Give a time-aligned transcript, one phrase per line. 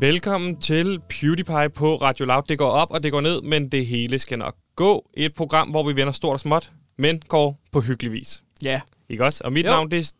[0.00, 2.42] Velkommen til PewDiePie på Radio Loud.
[2.48, 5.08] Det går op, og det går ned, men det hele skal nok gå.
[5.14, 8.42] Et program, hvor vi vender stort og småt, men går på hyggelig vis.
[8.62, 8.80] Ja.
[9.08, 9.40] Ikke også?
[9.44, 9.70] Og mit Jo.
[9.70, 10.12] navn, det er,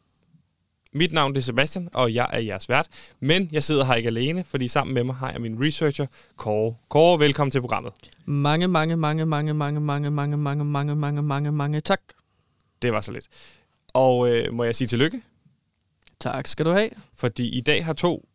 [0.95, 2.87] mit navn er Sebastian, og jeg er jeres vært.
[3.21, 6.07] Men jeg sidder her ikke alene, fordi sammen med mig har jeg min researcher,
[6.37, 6.75] Kåre.
[6.89, 7.93] Kåre, velkommen til programmet.
[8.25, 12.01] Mange, mange, mange, mange, mange, mange, mange, mange, mange, mange, mange, mange tak.
[12.83, 13.29] Det var så lidt.
[13.95, 15.23] Og øh, må jeg sige tillykke?
[16.21, 16.89] Tak skal du have.
[17.15, 18.29] Fordi i dag har to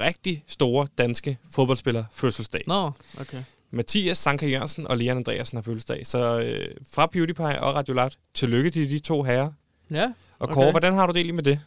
[0.00, 2.62] rigtig store danske fodboldspillere fødselsdag.
[2.66, 3.38] Nå, okay.
[3.70, 6.06] Mathias Sanka Jørgensen og Leon Andreasen har fødselsdag.
[6.06, 9.50] Så øh, fra PewDiePie og Radio Loud, tillykke til de to herrer.
[9.90, 10.70] Ja, Og Kåre, Okay.
[10.70, 11.60] hvordan har du det egentlig med det?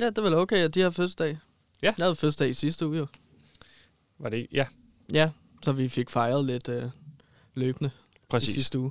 [0.00, 1.38] Ja det er vel okay, at de har fødselsdag.
[1.82, 1.94] Ja.
[1.98, 3.06] Jeg havde fødselsdag i sidste uge jo.
[4.18, 4.66] Var det Ja,
[5.12, 5.30] Ja,
[5.62, 6.82] så vi fik fejret lidt øh,
[7.54, 8.54] løbende i præcis.
[8.54, 8.90] sidste uge.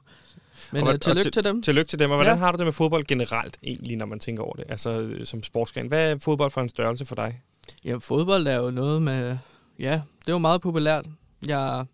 [0.72, 1.62] Men Og hvad- øh, tillykke og til dem.
[1.62, 2.12] Tillykke til dem.
[2.12, 2.40] Og hvordan Ja.
[2.40, 4.66] har du det med fodbold generelt egentlig, når man tænker over det?
[4.70, 5.88] Altså øh, som sportsgren.
[5.88, 7.42] Hvad er fodbold for en størrelse for dig?
[7.86, 9.38] Ja, fodbold er jo noget med...
[9.80, 11.06] Ja, det er jo meget populært.
[11.48, 11.86] Jeg,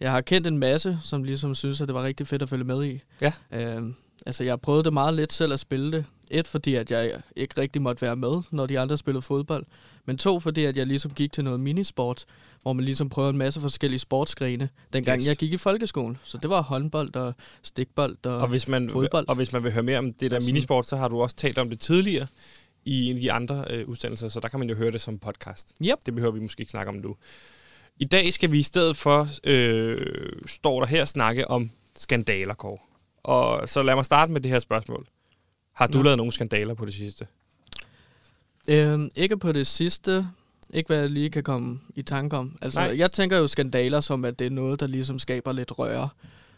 [0.00, 2.64] jeg har kendt en masse, som ligesom synes, at det var rigtig fedt at følge
[2.64, 3.00] med i.
[3.20, 3.32] Ja.
[3.52, 3.94] Øhm,
[4.26, 6.04] altså, jeg prøvede det meget lidt selv at spille det.
[6.30, 9.66] Et, fordi at jeg ikke rigtig måtte være med, når de andre spillede fodbold.
[10.06, 12.24] Men to, fordi at jeg ligesom gik til noget minisport,
[12.62, 15.28] hvor man ligesom prøvede en masse forskellige sportsgrene, dengang Yes.
[15.28, 16.18] jeg gik i folkeskolen.
[16.24, 19.28] Så det var håndbold og stikbold og, Og hvis, man, fodbold.
[19.28, 21.36] og hvis man vil høre mere om det der sådan- minisport, så har du også
[21.36, 22.26] talt om det tidligere
[22.84, 25.18] i en af de andre øh, udsendelser, så der kan man jo høre det som
[25.18, 25.72] podcast.
[25.82, 25.98] Yep.
[26.06, 27.16] Det behøver vi måske ikke snakke om nu.
[27.96, 29.96] I dag skal vi i stedet for, øh,
[30.46, 32.78] står der her, snakke om skandaler, Kåre.
[33.24, 35.06] Og så lad mig starte med det her spørgsmål.
[35.74, 36.02] Har du Nå.
[36.02, 37.26] lavet nogle skandaler på det sidste?
[38.68, 40.26] Øhm, ikke på det sidste.
[40.74, 42.58] Ikke hvad jeg lige kan komme i tanke om.
[42.62, 42.98] Altså, Nej.
[42.98, 46.08] jeg tænker jo skandaler som, at det er noget, der ligesom skaber lidt røre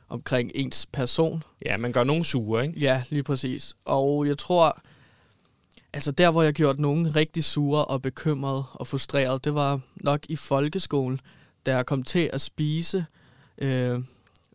[0.08, 1.42] omkring ens person.
[1.66, 2.80] Ja, man gør nogle sure, ikke?
[2.80, 3.76] Ja, lige præcis.
[3.84, 4.80] Og jeg tror,
[5.92, 10.20] altså der, hvor jeg gjorde nogen rigtig sure og bekymret og frustreret, det var nok
[10.28, 11.20] i folkeskolen,
[11.66, 13.06] da jeg kom til at spise
[13.58, 14.00] øh,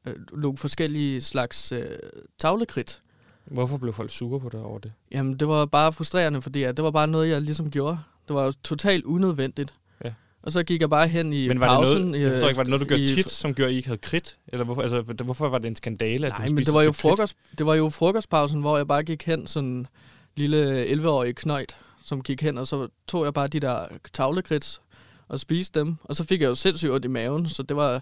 [0.05, 1.99] øh, nogle forskellige slags øh,
[2.39, 3.01] tavlekridt.
[3.45, 4.91] Hvorfor blev folk sure på dig over det?
[5.11, 7.99] Jamen, det var bare frustrerende, fordi at det var bare noget, jeg ligesom gjorde.
[8.27, 9.73] Det var jo totalt unødvendigt.
[10.05, 10.13] Ja.
[10.43, 11.97] Og så gik jeg bare hen i Men var pausen.
[11.97, 13.73] det noget, jeg forstår ikke, var det noget, du gjorde i- tit, som gjorde, at
[13.73, 14.37] I ikke havde kridt?
[14.47, 16.91] Eller hvorfor, altså, hvorfor var det en skandale, at Nej, du men det var, jo
[16.91, 19.87] frokost, det var jo frokostpausen, hvor jeg bare gik hen, sådan en
[20.35, 24.81] lille 11-årig knøjt, som gik hen, og så tog jeg bare de der tavlekrits
[25.27, 25.95] og spiste dem.
[26.03, 28.01] Og så fik jeg jo sindssygt ondt i maven, så det var...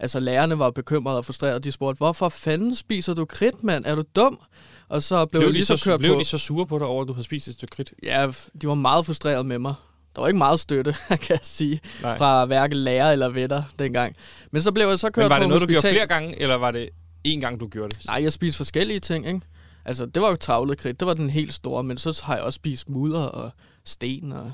[0.00, 1.60] Altså, lærerne var bekymrede og frustrerede.
[1.60, 3.84] De spurgte, hvorfor fanden spiser du kridt, mand?
[3.86, 4.40] Er du dum?
[4.88, 6.18] Og så blev, Blev, jeg de lige så, kørt blev på...
[6.20, 7.92] de så sure på dig over, at du havde spist et stykke kridt?
[8.02, 8.30] Ja,
[8.62, 9.74] de var meget frustrerede med mig.
[10.14, 12.18] Der var ikke meget støtte, kan jeg sige, Nej.
[12.18, 14.16] fra hverken lærer eller venner dengang.
[14.50, 15.94] Men så blev jeg så kørt Men var på det noget, du gjorde hospital.
[15.94, 16.88] flere gange, eller var det
[17.28, 18.06] én gang, du gjorde det?
[18.06, 19.40] Nej, jeg spiste forskellige ting, ikke?
[19.84, 22.44] Altså, det var jo travlet kridt, det var den helt store, men så har jeg
[22.44, 23.50] også spist mudder og
[23.84, 24.52] sten, og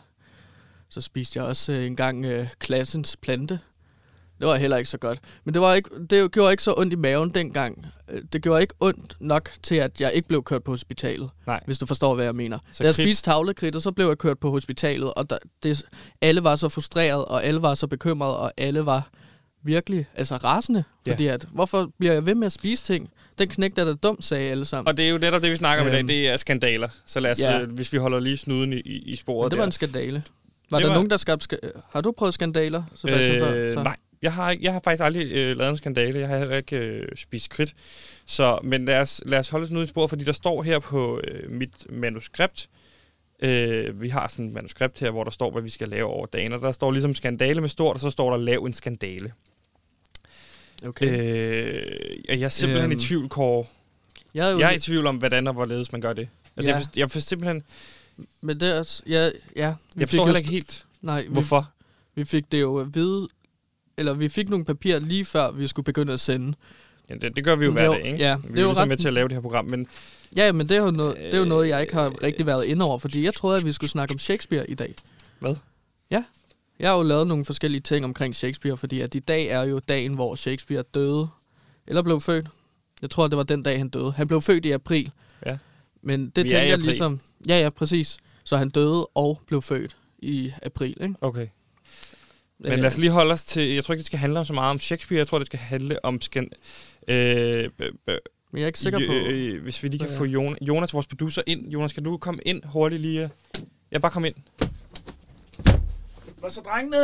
[0.91, 3.59] så spiste jeg også øh, en gang øh, klassens plante.
[4.45, 5.19] Det var heller ikke så godt.
[5.45, 7.87] Men det, var ikke, det gjorde ikke så ondt i maven dengang.
[8.11, 11.61] Øh, Det gjorde ikke ondt nok til, at jeg ikke blev kørt på hospitalet, Nej.
[11.67, 12.59] hvis du forstår, hvad jeg mener.
[12.73, 15.39] Så da jeg kridt- spiste tavlekridt, og så blev jeg kørt på hospitalet, og der,
[15.63, 15.83] det,
[16.23, 19.09] alle var så frustreret, og alle var så bekymrede, og alle var
[19.63, 20.85] virkelig altså rasende.
[21.07, 21.13] Ja.
[21.13, 23.11] Fordi at, hvorfor bliver jeg ved med at spise ting?
[23.39, 24.89] Den knægt er da dum, sagde alle sammen.
[24.89, 26.07] Og det er jo netop det, vi snakker om i dag, Øhm.
[26.09, 26.89] det er skandaler.
[27.07, 27.61] Så lad os, Ja.
[27.61, 29.67] øh, hvis vi holder lige snuden i, i, sporet Men det var der.
[29.69, 30.23] en skandale.
[30.71, 31.47] Var Det der var- nogen, der skabte...
[31.55, 33.55] Ska- har du prøvet skandaler, Sebastian, før?
[33.55, 33.83] Øh, Så?
[33.83, 36.19] nej, jeg har, jeg har faktisk aldrig øh, lavet en skandale.
[36.19, 37.75] Jeg har heller ikke øh, spist kridt.
[38.27, 40.79] Så, men lad os, lad os holde os nu i sporet, fordi der står her
[40.79, 42.69] på øh, mit manuskript,
[43.41, 46.27] øh, vi har sådan et manuskript her, hvor der står, hvad vi skal lave over
[46.27, 49.33] dagen, og der står ligesom skandale med stort, og så står der lav en skandale.
[50.89, 51.07] Okay.
[51.07, 53.65] Øh, jeg er simpelthen Øhm, i tvivl, Kåre.
[54.35, 56.29] jeg er jo Jeg er i tvivl om, hvordan og hvorledes man gør det.
[56.57, 56.75] Altså, Ja.
[56.77, 57.63] jeg, forstår, jeg forstår simpelthen...
[58.41, 59.03] Men det er også...
[59.07, 59.25] Ja,
[59.57, 61.71] ja, vi Jeg forstår heller ikke helt, Nej, vi, hvorfor.
[62.15, 63.29] vi fik det jo at vide...
[63.99, 66.55] Eller vi fik nogle papirer lige før, vi skulle begynde at sende.
[67.11, 68.19] Ja, det, det gør vi jo hver er dag, ikke?
[68.19, 69.87] ja, vi det er jo ligesom ret- med til at lave det her program, men
[70.37, 72.65] Ja, men det er jo noget, det er jo noget jeg ikke har rigtig været
[72.65, 74.95] inde over, fordi jeg troede, at vi skulle snakke om Shakespeare i dag.
[75.41, 75.57] Hvad?
[76.11, 76.25] Ja.
[76.79, 79.79] Jeg har jo lavet nogle forskellige ting omkring Shakespeare, fordi at i dag er jo
[79.79, 81.29] dagen, hvor Shakespeare døde.
[81.87, 82.47] Eller blev født.
[83.03, 84.13] Jeg tror, det var den dag, han døde.
[84.13, 85.11] Han blev født i april.
[85.47, 85.59] Ja.
[86.03, 87.21] Men det Vi er tænker jeg ligesom...
[87.49, 88.19] Ja, ja, præcis.
[88.45, 91.15] Så han døde og blev født i april, ikke?
[91.21, 91.47] okay.
[92.61, 93.75] Men Øh, lad os lige holde os til...
[93.75, 95.19] Jeg tror ikke, det skal handle om så meget om Shakespeare.
[95.19, 96.21] Jeg tror, det skal handle om...
[96.21, 96.49] Skan,
[97.09, 97.17] øh,
[97.79, 97.89] Men
[98.53, 99.13] jeg er ikke sikker på...
[99.13, 101.69] øh, hvis vi lige kan hvad få Jonas, Jonas, vores producer, ind.
[101.69, 103.31] Jonas, kan du komme ind hurtigt lige?
[103.93, 104.35] Ja, bare kom ind.
[106.39, 106.97] Hvad så, drengene?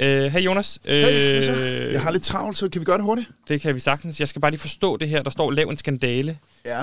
[0.00, 0.78] Øh, hey Jonas.
[0.84, 1.52] Øh, Hey, så?
[1.92, 3.28] Jeg har lidt travlt, så kan vi gøre det hurtigt?
[3.48, 4.20] Det kan vi sagtens.
[4.20, 5.22] Jeg skal bare lige forstå det her.
[5.22, 6.38] Der står, lav en skandale.
[6.66, 6.78] Ja.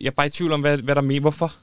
[0.00, 1.20] Jeg er bare i tvivl om, hvad, hvad der mener.
[1.20, 1.54] Hvorfor?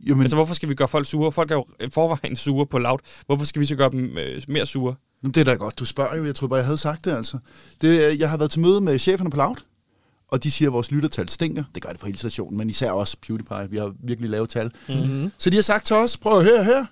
[0.00, 1.32] Jo, men Altså, hvorfor skal vi gøre folk sure?
[1.32, 2.98] Folk er jo forvejen sure på loud.
[3.26, 4.94] Hvorfor skal vi så gøre dem øh, mere sure?
[5.22, 6.24] Jamen, det er da godt, du spørger jo.
[6.24, 7.38] Jeg tror bare, jeg havde sagt det, altså.
[7.80, 9.56] Det, jeg har været til møde med cheferne på Loud,
[10.28, 11.64] og de siger, at vores lyttertal stinker.
[11.74, 13.70] Det gør det for hele stationen, men især også PewDiePie.
[13.70, 14.70] Vi har virkelig lavet tal.
[14.88, 15.32] Mm-hmm.
[15.38, 16.84] Så de har sagt til os, prøv at høre her.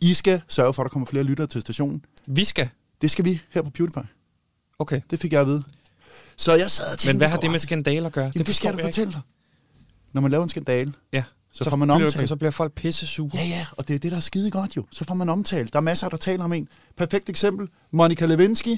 [0.00, 2.04] I skal sørge for, at der kommer flere lyttere til stationen.
[2.26, 2.68] Vi skal.
[3.02, 4.08] Det skal vi her på PewDiePie.
[4.78, 5.00] Okay.
[5.10, 5.62] Det fik jeg at vide.
[6.36, 7.08] Så jeg sad og tænkte...
[7.08, 7.60] Men hvad har det med aldrig.
[7.60, 8.32] skandaler at gøre?
[8.34, 9.20] Jamen, det, skal jeg da fortælle dig.
[10.12, 11.24] Når man laver en skandale, Ja.
[11.52, 12.28] Så, får man bliver, omtalt.
[12.28, 13.30] Så bliver folk pisse sure.
[13.34, 14.84] Ja, ja, og det er det, der er skide godt jo.
[14.90, 15.72] Så får man omtalt.
[15.72, 16.68] Der er masser, der taler om en.
[16.96, 17.68] Perfekt eksempel.
[17.90, 18.76] Monica Lewinsky,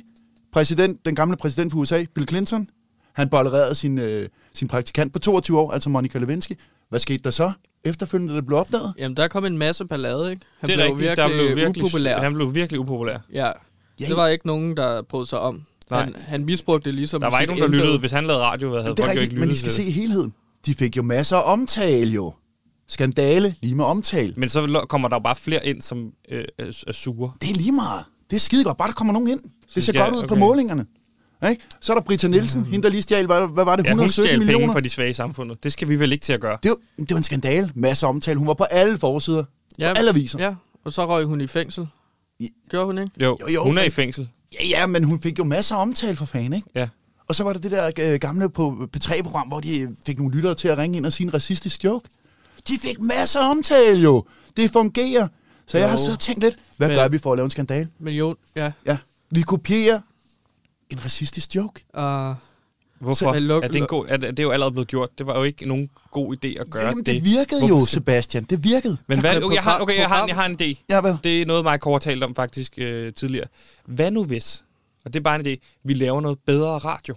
[0.52, 2.68] præsident, den gamle præsident for USA, Bill Clinton.
[3.12, 6.52] Han bollerede sin, øh, sin praktikant på 22 år, altså Monica Lewinsky.
[6.88, 7.52] Hvad skete der så?
[7.84, 8.94] Efterfølgende, det blev opdaget?
[8.98, 10.42] Jamen, der kom en masse ballade, ikke?
[10.60, 11.08] Han det er blev rigtigt.
[11.08, 12.20] virkelig, der blev virkelig, upopulær.
[12.20, 13.18] Han blev virkelig upopulær.
[13.32, 13.52] Ja,
[14.00, 15.62] Ja, det var ikke nogen, der brød sig om.
[15.90, 16.04] Nej.
[16.04, 17.98] Han, han misbrugte det ligesom Der var ikke nogen, der lyttede.
[17.98, 20.34] Hvis han lavede radio, havde det er folk jo rigtigt, men I skal se helheden.
[20.66, 22.32] De fik jo masser af omtale jo.
[22.90, 24.34] Skandale, lige med omtale.
[24.36, 27.32] Men så kommer der jo bare flere ind, som øh, er, sure.
[27.42, 28.04] Det er lige meget.
[28.30, 28.76] Det er skide godt.
[28.78, 29.40] Bare der kommer nogen ind.
[29.74, 30.40] Det ser jeg- godt ud på okay.
[30.40, 30.86] målingerne.
[31.50, 31.62] Ikke?
[31.80, 34.00] Så er der Britta Nielsen, hende der lige stjal, hvad, hvad var det, Ja, hun
[34.00, 34.72] 117 stjal penge millioner?
[34.72, 35.62] fra de svage i samfundet.
[35.64, 36.58] Det skal vi vel ikke til at gøre.
[36.62, 37.70] Det var, det var en skandale.
[37.74, 38.38] Masser af omtale.
[38.38, 39.44] Hun var på alle forsider.
[39.78, 40.38] Ja, På alle aviser.
[40.38, 40.54] ja,
[40.84, 41.86] og så røg hun i fængsel.
[42.40, 42.46] Ja.
[42.70, 43.12] Gjorde hun ikke?
[43.22, 44.28] Jo, Jo, jo, hun er i fængsel.
[44.60, 46.68] Ja, ja, men hun fik jo masser af omtale for fan, ikke?
[46.74, 46.88] Ja.
[47.28, 50.54] Og så var der det der øh, gamle på P3-program, hvor de fik nogle lyttere
[50.54, 52.08] til at ringe ind og sige en racistisk joke.
[52.68, 54.24] De fik masser af omtale jo.
[54.56, 55.28] Det fungerer.
[55.66, 55.90] Så jeg Jo.
[55.90, 57.88] har så tænkt lidt, hvad Men- gør vi for at lave en skandale?
[57.98, 58.72] Men jo, ja.
[58.86, 58.98] Ja,
[59.30, 60.00] vi kopierer
[60.90, 61.84] en racistisk joke.
[61.98, 62.02] Uh,
[62.98, 63.14] Hvorfor?
[63.14, 65.08] Så- Luk- er det, en god, er, det, det er jo allerede blevet gjort.
[65.18, 67.06] Det var jo ikke nogen god idé at gøre Jamen, det.
[67.14, 68.44] det virkede Hvorfor jo, skal- Sebastian.
[68.44, 68.96] Det virkede.
[69.06, 70.84] Men hvad, okay, jeg har, okay, jeg har, jeg har en idé.
[70.90, 71.14] Ja, hvad?
[71.24, 73.46] Det er noget, Mike Kåre talte om faktisk øh, tidligere.
[73.86, 74.64] Hvad nu hvis,
[75.04, 77.14] og det er bare en idé, vi laver noget bedre radio?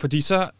[0.00, 0.50] Fordi så,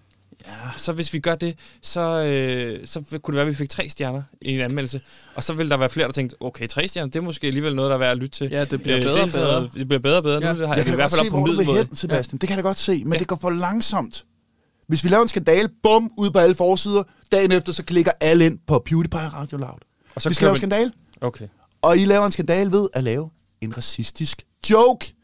[0.47, 0.53] Ja.
[0.77, 3.89] så hvis vi gør det, så, øh, så kunne det være, at vi fik tre
[3.89, 5.01] stjerner i en anmeldelse.
[5.35, 7.75] Og så vil der være flere, der tænkte, okay, tre stjerner, det er måske alligevel
[7.75, 8.49] noget, der er værd at lytte til.
[8.51, 9.69] Ja, det bliver Øh, bedre det, og bedre.
[9.75, 10.47] Det bliver bedre og bedre.
[10.47, 10.53] Ja.
[10.53, 11.67] Nu det har Jeg jeg kan i hvert fald op se, på hvor du vil
[11.67, 12.39] hen, Sebastian.
[12.39, 13.19] Det kan jeg da godt se, men Ja.
[13.19, 14.25] det går for langsomt.
[14.89, 17.03] Hvis vi laver en skandale, bum, ud på alle forsider,
[17.33, 19.79] dagen efter, så klikker alle ind på PewDiePie Radio Loud.
[20.15, 21.49] Og så vi skal lave en skandale, Okay.
[21.83, 23.31] og I laver en skandale ved at lave
[23.61, 25.15] en racistisk joke.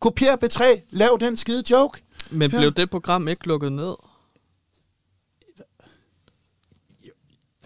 [0.00, 2.00] Kopier B3, lav den skide joke.
[2.30, 2.58] men Ja.
[2.58, 3.94] blev det program ikke lukket ned?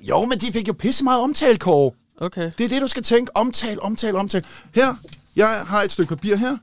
[0.03, 1.93] Jo, men de fik jo pisse meget omtale, Kåre.
[2.17, 2.51] Okay.
[2.59, 3.37] Det er det, du skal tænke.
[3.37, 4.45] Omtale, omtale, omtale.
[4.75, 4.95] Her,
[5.37, 6.59] jeg har et stykke papir her.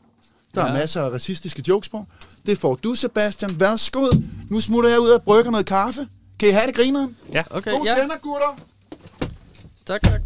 [0.56, 0.68] Der ja.
[0.68, 2.06] er masser af racistiske jokes på.
[2.45, 3.59] Det får du, Sebastian.
[3.59, 4.07] Værsgo.
[4.50, 6.07] Nu smutter jeg ud og brygger noget kaffe.
[6.39, 7.18] Kan I have det, grineren?
[7.33, 7.95] Ja, Okay, God ja.
[7.95, 8.59] sender, gutter.
[9.85, 10.21] Tak, tak.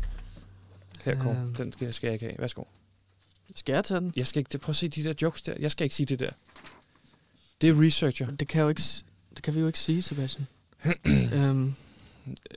[1.04, 1.36] her Kåre.
[1.38, 1.56] Øhm.
[1.56, 2.36] Den skal, skal jeg ikke have.
[2.40, 2.64] Værsgo.
[3.56, 4.14] Skal jeg tage den?
[4.16, 5.54] Jeg skal ikke, prøv at se de der jokes der.
[5.60, 6.30] Jeg skal ikke sige det der.
[7.62, 8.32] Det er researcher.
[8.32, 8.82] Det kan, jo ikke,
[9.36, 10.48] det kan vi jo ikke sige, Sebastian.
[11.34, 11.76] øhm,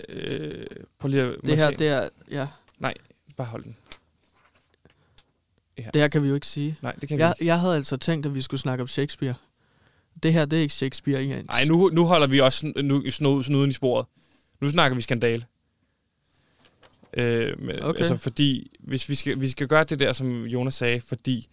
[0.09, 0.67] Øh,
[0.99, 1.37] prøv lige at...
[1.47, 2.09] det her, det er...
[2.31, 2.47] Ja,
[3.37, 3.77] Bare hold den.
[5.77, 6.79] det her kan vi jo ikke sige.
[6.83, 7.47] Nej, det kan vi Jeg, ikke.
[7.47, 9.35] jeg havde altså tænkt, at vi skulle snakke om Shakespeare.
[10.23, 13.45] Det her, det er ikke Shakespeare i Nej, nu, nu holder vi også nu, snuden,
[13.45, 14.07] snuden i sporet.
[14.61, 15.47] Nu snakker vi skandale.
[17.12, 17.99] Øh, men, Okay.
[17.99, 21.49] Altså, fordi hvis vi skal, vi skal gøre det der, som Jonas sagde, fordi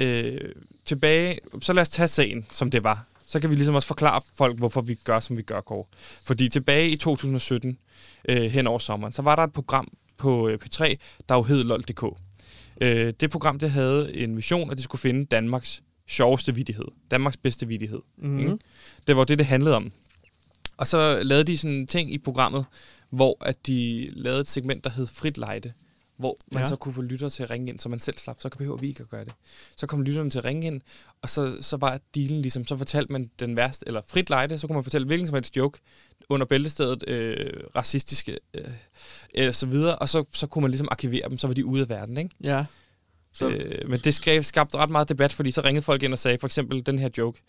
[0.00, 0.52] øh,
[0.84, 3.04] tilbage, så lad os tage sagen, som det var.
[3.28, 5.84] Så kan vi ligesom også forklare folk, hvorfor vi gør, som vi gør, Kåre.
[6.22, 7.78] Fordi tilbage i 2017,
[8.28, 10.94] øh, hen over sommeren, så var der et program på øh, P3,
[11.28, 12.04] der jo hed LOL.dk.
[12.80, 16.84] Øh, det program, det havde en mission, at det skulle finde Danmarks sjoveste vidighed.
[17.10, 18.00] Danmarks bedste vidighed.
[18.18, 18.38] Mm-hmm.
[18.38, 18.58] Ikke?
[19.06, 19.92] Det var det, det handlede om.
[20.76, 22.64] Og så lavede de sådan en ting i programmet,
[23.10, 25.72] hvor at de lavede et segment, der hed Frit Lejde,
[26.18, 26.66] hvor man Ja.
[26.68, 28.36] så kunne få lyttere til at ringe ind, så man selv slap.
[28.40, 29.32] Så behøver vi ikke at gøre det.
[29.76, 30.80] Så kom lytterne til at ringe ind,
[31.22, 34.66] og så, så var dealen ligesom, så fortalte man den værste, eller Frit Lejde, så
[34.66, 35.80] kunne man fortælle hvilken som helst joke
[36.28, 38.64] under bæltestedet, øh, racistiske, øh,
[39.34, 41.82] eller så videre, og så, så kunne man ligesom arkivere dem, så var de ude
[41.82, 42.30] af verden, ikke?
[42.40, 42.64] Ja.
[43.32, 46.18] Så, Øh, men det skab, skabte ret meget debat, fordi så ringede folk ind og
[46.18, 47.42] sagde, for eksempel den her joke.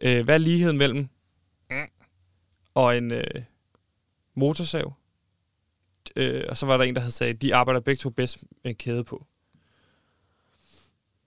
[0.00, 1.08] Øh, hvad er ligheden mellem
[2.74, 3.24] og en øh,
[4.36, 4.92] motorsav?
[6.16, 8.74] Øh, og så var der en, der havde sagt, de arbejder begge to bedst med
[8.74, 9.26] kæde på.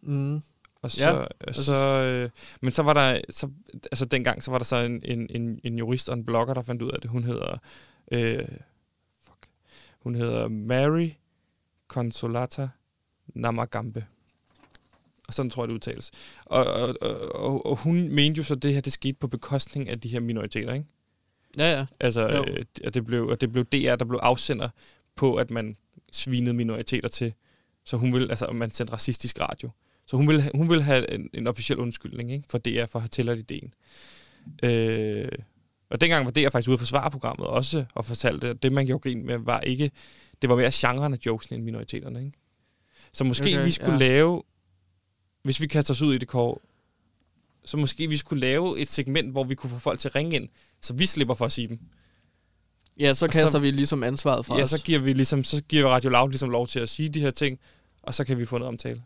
[0.01, 0.41] mm,
[0.81, 2.29] Og så, Ja, ja, så, øh,
[2.61, 3.49] men så var der, så,
[3.91, 6.61] altså dengang, så var der så en, en, en, en jurist og en blogger, der
[6.61, 7.09] fandt ud af det.
[7.09, 7.57] Hun hedder,
[8.11, 8.47] øh,
[9.21, 9.47] fuck,
[9.99, 11.09] hun hedder Mary
[11.87, 12.69] Consolata
[13.27, 14.05] Namagambe.
[15.27, 16.11] Og sådan tror jeg, det udtales.
[16.45, 19.27] Og, og, og, og, og hun mente jo så, at det her, det skete på
[19.27, 20.85] bekostning af de her minoriteter, ikke?
[21.57, 21.85] Ja, ja.
[21.99, 22.45] Altså, Jo.
[22.47, 24.69] øh, at, det blev, at det blev DR, der blev afsender
[25.15, 25.75] på, at man
[26.11, 27.33] svinede minoriteter til
[27.85, 29.69] Så hun vil, altså, man sendte racistisk radio.
[30.05, 32.45] Så hun vil, hun vil have en, en officiel undskyldning ikke?
[32.49, 33.73] for DR for at have tilladt ideen.
[34.63, 35.31] Øh,
[35.89, 39.01] og dengang var DR faktisk ude for svarprogrammet også, og fortalte, at det, man gjorde
[39.01, 39.91] grin med, var ikke...
[40.41, 42.37] Det var mere genren af jokesen end minoriteterne, ikke?
[43.13, 43.97] Så måske okay, vi skulle ja.
[43.97, 44.43] lave...
[45.43, 46.61] Hvis vi kaster os ud i det kår,
[47.65, 50.35] så måske vi skulle lave et segment, hvor vi kunne få folk til at ringe
[50.35, 50.49] ind,
[50.83, 51.79] så vi slipper for at sige dem.
[52.99, 54.69] Ja, så kaster så, vi ligesom ansvaret fra ja, os.
[54.69, 57.31] så giver vi ligesom, så giver Radio Loud ligesom lov til at sige de her
[57.31, 57.59] ting,
[58.03, 59.03] og så kan vi få noget omtale.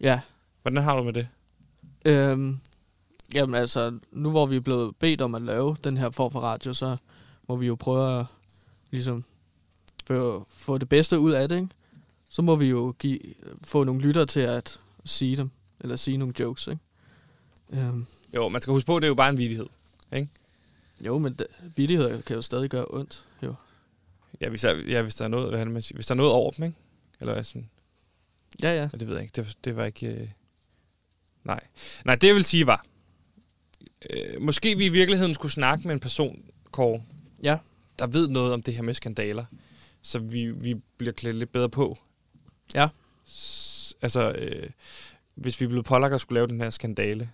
[0.00, 0.20] Ja.
[0.62, 1.28] Hvordan har du med det?
[2.04, 2.58] Øhm,
[3.34, 6.40] jamen altså, nu hvor vi er blevet bedt om at lave den her form for
[6.40, 6.96] radio, så
[7.48, 8.26] må vi jo prøve at
[8.90, 9.24] ligesom
[10.06, 11.68] få, få det bedste ud af det, ikke?
[12.30, 13.18] Så må vi jo give,
[13.62, 16.80] få nogle lytter til at sige dem, eller sige nogle jokes, ikke?
[17.72, 18.06] Øhm.
[18.34, 19.66] Jo, man skal huske på, at det er jo bare en vidighed,
[20.12, 20.28] ikke?
[21.06, 23.54] Jo, men det, vidigheder kan jo stadig gøre ondt, jo.
[24.40, 26.50] Ja, hvis, der, ja, hvis der er noget, hvad man hvis der er noget over
[26.50, 26.76] dem, ikke?
[27.20, 27.70] Eller sådan...
[28.62, 28.88] Ja, ja.
[28.92, 29.42] Det ved jeg ikke.
[29.42, 30.06] Det, det var ikke...
[30.06, 30.28] Øh...
[31.44, 31.60] Nej.
[32.04, 32.84] Nej, det jeg vil sige var...
[34.10, 37.02] Øh, måske vi i virkeligheden skulle snakke med en person, Kåre,
[37.42, 37.58] ja.
[37.98, 39.44] der ved noget om det her med skandaler,
[40.02, 41.98] så vi, vi bliver klædt lidt bedre på.
[42.74, 42.88] Ja.
[43.28, 44.70] S- altså, øh,
[45.34, 47.30] hvis vi blev pålagt at skulle lave den her skandale,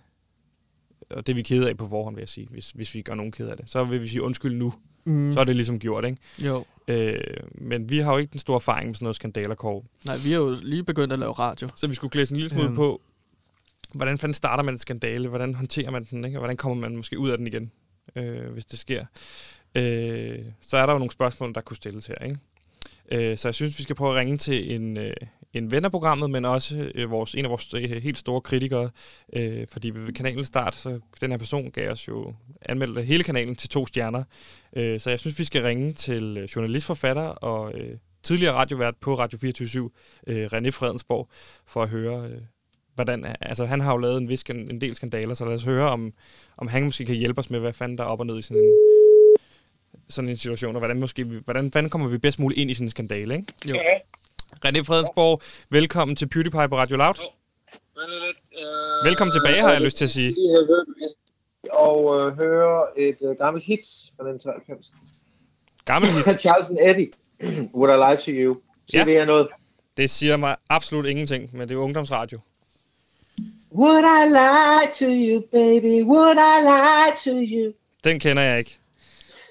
[1.09, 3.15] og det er vi kede af på forhånd, vil jeg sige, hvis, hvis vi gør
[3.15, 4.73] nogen ked af det, så vil vi sige undskyld nu.
[5.05, 5.33] Mm.
[5.33, 6.17] Så er det ligesom gjort, ikke?
[6.39, 6.65] Jo.
[6.87, 7.19] Øh,
[7.53, 9.83] men vi har jo ikke den store erfaring med sådan noget skandaler, Kåre.
[10.05, 11.69] Nej, vi har jo lige begyndt at lave radio.
[11.75, 12.75] Så vi skulle klæde en lille smule um.
[12.75, 13.01] på,
[13.93, 15.27] hvordan fanden starter man en skandale?
[15.27, 16.25] Hvordan håndterer man den?
[16.25, 16.37] Ikke?
[16.37, 17.71] Og hvordan kommer man måske ud af den igen,
[18.15, 19.05] øh, hvis det sker?
[19.75, 22.37] Øh, så er der jo nogle spørgsmål, der kunne stilles her, ikke?
[23.11, 25.13] Øh, så jeg synes, vi skal prøve at ringe til en, øh,
[25.53, 28.89] en ven af programmet, men også øh, vores, en af vores øh, helt store kritikere.
[29.33, 33.55] Øh, fordi ved kanalens start, så den her person gav os jo anmeldt hele kanalen
[33.55, 34.23] til to stjerner.
[34.75, 39.15] Øh, så jeg synes, vi skal ringe til øh, journalistforfatter og øh, tidligere radiovært på
[39.15, 39.89] Radio 24
[40.27, 41.29] øh, René Fredensborg,
[41.65, 42.29] for at høre...
[42.29, 42.41] Øh,
[42.95, 45.89] hvordan, altså han har jo lavet en, vis, en del skandaler, så lad os høre,
[45.89, 46.13] om,
[46.57, 48.41] om han måske kan hjælpe os med, hvad fanden der er op og ned i
[48.41, 48.73] sådan en,
[50.09, 52.85] sådan en situation, og hvordan, måske, hvordan fanden kommer vi bedst muligt ind i sådan
[52.85, 53.53] en skandale, ikke?
[53.65, 53.75] Jo.
[53.75, 53.97] Ja.
[54.65, 57.15] René Fredensborg, velkommen til PewDiePie på Radio Loud.
[57.95, 60.35] Uh, velkommen tilbage, har jeg lyst til at sige.
[61.71, 63.79] Og uh, høre et uh, gammelt hit
[64.17, 64.91] fra den 93.
[65.85, 66.41] Gammelt hit?
[66.45, 67.11] Charles and Eddie,
[67.73, 68.57] Would I Lie to You.
[68.89, 69.05] Siger ja.
[69.05, 69.47] det her noget?
[69.97, 72.39] Det siger mig absolut ingenting, men det er ungdomsradio.
[73.71, 76.03] Would I lie to you, baby?
[76.03, 77.73] Would I lie to you?
[78.03, 78.79] Den kender jeg ikke.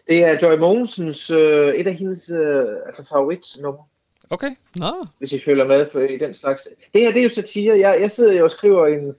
[0.09, 3.89] Det er Joy Mogensens, øh, et af hendes øh, altså favoritnummer.
[4.31, 4.51] Okay.
[4.77, 5.05] Nå.
[5.19, 6.69] Hvis I følger med på, i den slags.
[6.95, 7.79] Det her, det er jo satire.
[7.79, 9.15] Jeg, jeg sidder jo og skriver en,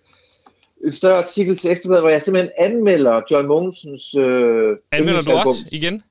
[0.85, 4.15] en større artikel til Ekstrabladet, hvor jeg simpelthen anmelder Joy Mogensens...
[4.15, 6.03] Øh, anmelder du også igen?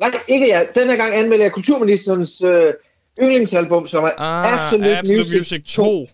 [0.00, 0.68] Nej, ikke jeg.
[0.74, 2.74] Den her gang anmelder jeg kulturministerens øh,
[3.20, 5.82] yndlingsalbum, som er ah, Absolute, Absolute Music, Music 2.
[5.82, 6.06] 2.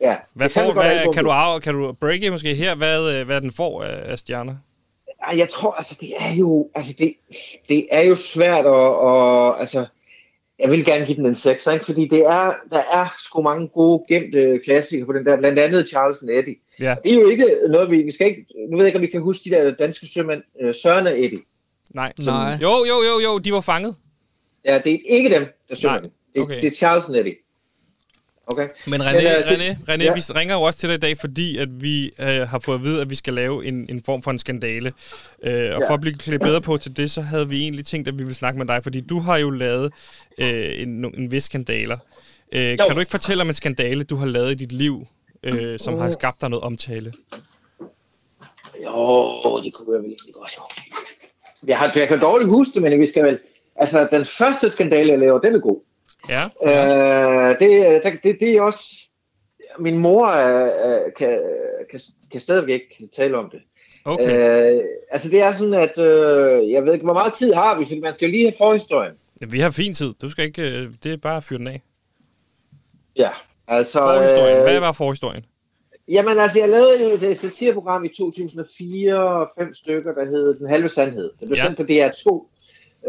[0.00, 0.16] Ja.
[0.34, 3.52] Hvad får, hvad, kan, du af, kan du breake måske her, hvad, øh, hvad den
[3.52, 4.56] får af stjerner?
[5.36, 7.14] Jeg tror, altså det er jo, altså det,
[7.68, 9.86] det er jo svært at, og, altså,
[10.58, 11.84] jeg vil gerne give den en 6, ikke?
[11.84, 15.88] fordi det er, der er sgu mange gode gemte klassikere på den der, blandt andet
[15.88, 16.56] Charles and Eddie.
[16.80, 16.96] Ja.
[17.04, 19.06] Det er jo ikke noget, vi, vi skal ikke, nu ved jeg ikke, om vi
[19.06, 21.40] kan huske de der danske sømænd, uh, Søren og Eddie.
[21.94, 22.12] Nej.
[22.24, 22.58] Nej.
[22.62, 23.96] Jo, jo, jo, jo, de var fanget.
[24.64, 26.02] Ja, det er ikke dem, der sømænd.
[26.02, 26.62] Det, okay.
[26.62, 27.34] det er Charles and Eddie.
[28.50, 28.68] Okay.
[28.86, 30.14] Men René, Men, uh, René, René ja.
[30.14, 32.82] vi ringer jo også til dig i dag, fordi at vi uh, har fået at
[32.82, 34.92] vide, at vi skal lave en, en form for en skandale.
[35.38, 35.88] Uh, og ja.
[35.88, 38.24] for at blive klædt bedre på til det, så havde vi egentlig tænkt, at vi
[38.24, 39.92] ville snakke med dig, fordi du har jo lavet
[40.42, 41.96] uh, en, en vis skandaler.
[42.56, 45.06] Uh, kan du ikke fortælle om en skandale, du har lavet i dit liv,
[45.50, 47.12] uh, som har skabt dig noget omtale?
[48.84, 50.62] Jo, det kunne jeg vel egentlig godt, jo.
[51.66, 53.38] Jeg, har, jeg kan dårligt huske det, men vi skal vel...
[53.76, 55.80] Altså, den første skandale, jeg laver, den er god.
[56.28, 56.44] Ja.
[56.44, 58.84] Øh, det, det, det er også...
[59.78, 61.40] Min mor øh, kan,
[61.90, 62.00] kan,
[62.32, 63.60] kan stadigvæk ikke tale om det.
[64.04, 64.76] Okay.
[64.76, 67.84] Øh, altså det er sådan, at øh, jeg ved ikke, hvor meget tid har vi,
[67.84, 69.14] for man skal jo lige have forhistorien.
[69.50, 70.14] Vi har fin tid.
[70.22, 71.82] Du skal ikke, øh, det er bare at fyre den af.
[73.16, 73.30] Ja,
[73.68, 73.98] altså...
[73.98, 74.56] Forhistorien.
[74.56, 75.44] Øh, Hvad var forhistorien?
[76.08, 80.88] Jamen altså, jeg lavede jo et satireprogram i 2004, fem stykker, der hed Den Halve
[80.88, 81.30] Sandhed.
[81.40, 81.64] Det blev ja.
[81.64, 82.46] sendt på DR2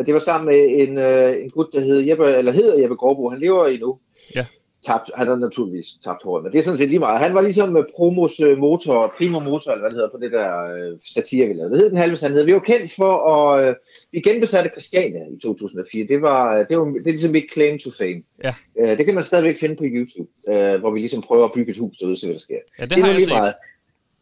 [0.05, 3.29] det var sammen med en, øh, en gut, der hed Jeppe, eller hedder Jeppe Gårdbo.
[3.29, 3.99] Han lever endnu.
[4.35, 4.45] Ja.
[4.85, 7.19] Tabt, han har naturligvis tabt håret, men det er sådan set lige meget.
[7.19, 10.31] Han var ligesom med promos øh, motor, primo motor, eller hvad det hedder, på det
[10.31, 11.71] der øh, satire, vi lavede.
[11.71, 12.43] Det hed den halve sandhed.
[12.43, 13.67] Vi var kendt for at...
[13.67, 13.75] Øh,
[14.11, 16.07] vi genbesatte Christiania i 2004.
[16.07, 18.21] Det var, øh, det var det er ligesom et claim to fame.
[18.43, 18.53] Ja.
[18.79, 21.71] Øh, det kan man stadigvæk finde på YouTube, øh, hvor vi ligesom prøver at bygge
[21.71, 22.59] et hus derude, så hvad der sker.
[22.79, 23.33] Ja, det, det har jeg set.
[23.33, 23.53] Meget.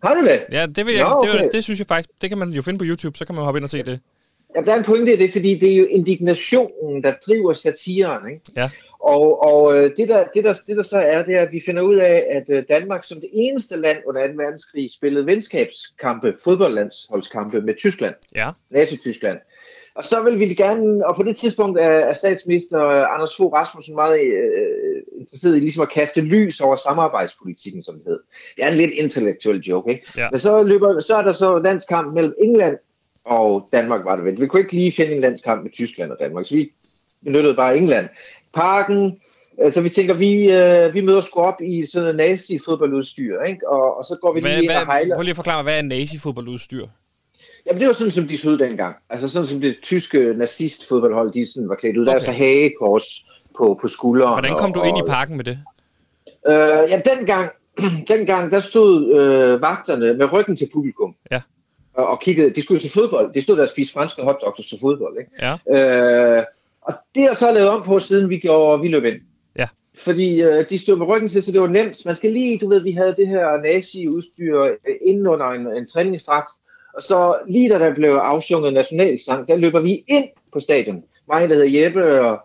[0.04, 0.44] Har du det?
[0.52, 1.44] Ja, det, vil jeg, Nå, okay.
[1.44, 3.42] det, det, synes jeg faktisk, det kan man jo finde på YouTube, så kan man
[3.42, 4.00] jo hoppe ind og se det.
[4.58, 8.30] Ja, der er en pointe i det, fordi det er jo indignationen, der driver satiren.
[8.32, 8.42] Ikke?
[8.56, 8.70] Ja.
[9.00, 11.62] Og, og øh, det, der, det, der, det der så er, det er, at vi
[11.66, 14.34] finder ud af, at øh, Danmark som det eneste land under 2.
[14.38, 18.50] verdenskrig spillede venskabskampe, fodboldlandsholdskampe med Tyskland, Ja.
[18.70, 19.38] Nazi-Tyskland.
[19.96, 23.96] Og så vil vi gerne, og på det tidspunkt er, er statsminister Anders Fogh Rasmussen
[23.96, 28.20] meget øh, interesseret i ligesom at kaste lys over samarbejdspolitikken, som det hed.
[28.56, 30.08] Det er en lidt intellektuel joke, ikke?
[30.18, 30.28] Ja.
[30.32, 32.78] Men så, løber, så er der så landskamp mellem England
[33.28, 34.42] og Danmark, var det vel.
[34.42, 36.72] Vi kunne ikke lige finde en landskamp med Tyskland og Danmark, så vi
[37.24, 38.08] benyttede bare England.
[38.54, 39.20] Parken,
[39.72, 43.70] så vi tænker, vi, øh, vi møder sgu op i sådan noget nazi-fodboldudstyr, ikke?
[43.70, 45.16] Og, og så går vi Hvad, lige ind og hvad, hejler.
[45.16, 46.86] prøv lige at forklare hvad er nazi-fodboldudstyr?
[47.66, 48.96] Jamen, det var sådan, som de så ud dengang.
[49.10, 52.06] Altså sådan som det tyske nazist-fodboldhold, de sådan var klædt ud.
[52.06, 52.26] Der er Okay.
[52.26, 53.26] så hagekors
[53.58, 54.34] på, på skulderen.
[54.34, 55.60] Hvordan kom du og, ind i parken med det?
[56.48, 57.50] Øh, ja, dengang,
[58.14, 61.16] dengang, der stod øh, vagterne med ryggen til publikum.
[61.32, 61.42] Ja.
[61.98, 63.34] Og, kiggede, de skulle til fodbold.
[63.34, 65.32] De stod der og spiste franske hotdogs og så fodbold, ikke?
[65.42, 66.38] Ja.
[66.38, 66.44] Øh,
[66.82, 69.22] og det er så lavet om på, siden vi gjorde, vi løb ind.
[69.60, 69.68] Ja.
[69.98, 72.06] Fordi øh, de stod med ryggen til, så det var nemt.
[72.06, 75.88] Man skal lige, du ved, vi havde det her nazi-udstyr øh, inden under en, en
[75.88, 76.50] træningsdragt.
[76.94, 81.04] Og så lige da der blev afsunget nationalsang, der løber vi ind på stadion.
[81.28, 82.40] Mig, der hedder Jeppe, og,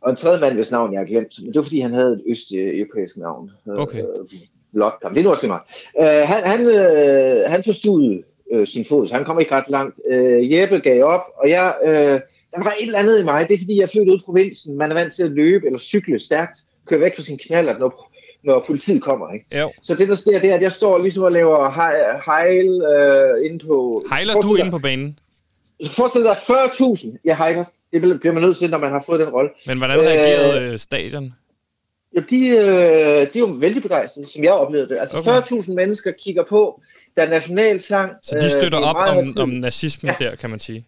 [0.00, 1.34] og en tredje mand, hvis navn jeg har glemt.
[1.38, 3.50] Men det var, fordi han havde et østeuropæisk navn.
[3.66, 3.98] Okay.
[3.98, 4.40] Øh,
[4.72, 5.14] Blotkamp.
[5.14, 6.22] Det er nu også lige meget.
[6.22, 10.00] Øh, han, han, øh, han forstod øh, sin fod, så han kom ikke ret langt.
[10.10, 11.74] Øh, Jeppe gav op, og jeg...
[11.84, 12.20] Øh,
[12.56, 13.48] der var et eller andet i mig.
[13.48, 14.76] Det er fordi, jeg født ud i provinsen.
[14.78, 16.58] Man er vant til at løbe eller cykle stærkt.
[16.86, 18.12] Køre væk fra sin knaller, når,
[18.44, 19.32] når politiet kommer.
[19.32, 19.58] Ikke?
[19.60, 19.70] Jo.
[19.82, 23.46] Så det, der sker, det er, at jeg står ligesom og laver hej- hejl øh,
[23.46, 24.02] inde på...
[24.10, 25.18] Hejler du inde på banen?
[25.80, 27.64] dig- Forestil dig 40.000, jeg hejler.
[27.92, 29.50] Det bliver man nødt til, når man har fået den rolle.
[29.66, 31.32] Men hvordan Øh, reagerede øh, stadion?
[32.14, 32.58] Ja, de, øh,
[33.32, 34.98] de er jo vældig begejstrede, som jeg oplevede det.
[35.00, 35.40] Altså okay.
[35.62, 36.80] 40.000 mennesker kigger på,
[37.18, 38.12] der er nationalsang.
[38.22, 40.84] Så de støtter øh, det er op om, om nazismen der, kan man sige.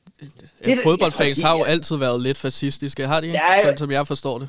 [0.67, 3.39] Ja, fodboldfans har jo altid været lidt fascistiske, har de ikke?
[3.39, 3.61] Ja, ja.
[3.63, 4.49] Sådan som jeg forstår det.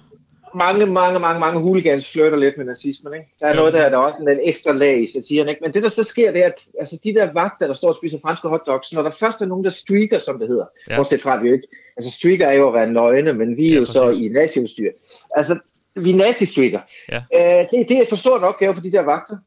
[0.56, 3.14] mange, mange, mange, mange hooligans flytter lidt med nazismen.
[3.14, 3.26] Ikke?
[3.40, 3.56] Der er Jo.
[3.56, 5.50] noget der, der er også en ekstra lag i satiren.
[5.50, 5.62] Ikke?
[5.64, 7.96] Men det, der så sker, det er, at altså, de der vagter, der står og
[7.96, 10.94] spiser franske hotdogs, når der først er nogen, der streaker, som det hedder, Ja.
[10.94, 10.98] ja.
[11.00, 11.68] bortset fra, at vi jo ikke...
[11.98, 14.28] Altså, streaker er jo at være nøgne, men vi er Ja, ja, jo så i
[14.28, 14.92] nazi-udstyr.
[15.36, 15.60] Altså,
[15.96, 16.80] vi er nazi-streaker.
[17.12, 17.22] Ja.
[17.36, 19.38] Øh, det, det er for stor en opgave for de der vagter.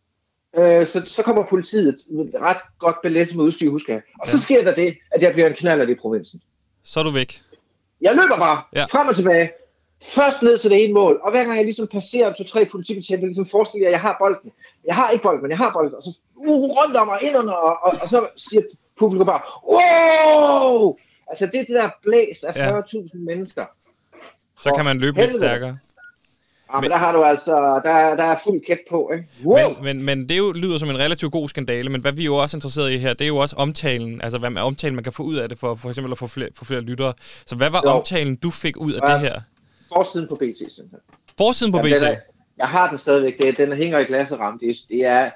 [0.59, 1.97] Øh, så, så kommer politiet
[2.41, 4.03] ret godt belæst med udstyr, husker jeg.
[4.21, 4.41] Og så Ja.
[4.43, 6.43] sker der det, at jeg bliver en knaller i provinsen.
[6.83, 7.41] Så er du væk.
[8.01, 8.81] Jeg løber bare Ja.
[8.81, 8.85] ja.
[8.87, 9.51] frem og tilbage.
[10.03, 13.47] Først ned til det ene mål, og hver gang jeg ligesom passerer to-tre politibetjente, ligesom
[13.47, 14.53] forestiller jeg, at jeg har bolden.
[14.87, 15.95] Jeg har ikke bolden, men jeg har bolden.
[15.95, 18.63] Og så uh, rundt om og ind under, og, og, og så siger
[18.99, 20.97] publikum bare, wow!
[21.31, 22.81] Altså det det der blæs af Ja.
[22.81, 23.65] 40.000 mennesker.
[24.61, 25.79] Så kan man løbe lidt stærkere.
[26.73, 29.27] Ja, men, Men- der har du altså, der, der er fuld kæp på, ikke?
[29.45, 29.57] Wow!
[29.83, 32.27] Men, men, men det jo, lyder som en relativt god skandale, men hvad vi er
[32.27, 35.05] jo også interesseret i her, det er jo også omtalen, altså hvad med omtalen, man
[35.05, 37.13] kan få ud af det, for for eksempel at få flere, få flere lyttere.
[37.47, 37.91] Så hvad var Jo.
[37.91, 39.13] omtalen, du fik ud af Ja.
[39.13, 39.41] det her?
[39.97, 40.99] Forsiden på BT, simpelthen.
[41.39, 42.03] Forsiden på Jamen, BT?
[42.03, 42.17] er-
[42.59, 43.39] Jeg har den stadigvæk.
[43.39, 44.59] Det, den hænger i glasseram.
[44.59, 45.31] Det, er- det er...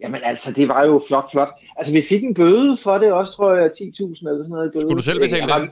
[0.00, 1.48] Jamen altså, det var jo flot, flot.
[1.76, 4.70] Altså, vi fik en bøde for det også, tror jeg, 10.000 eller sådan noget i
[4.72, 4.82] bøde.
[4.82, 5.70] Skulle du selv betale det?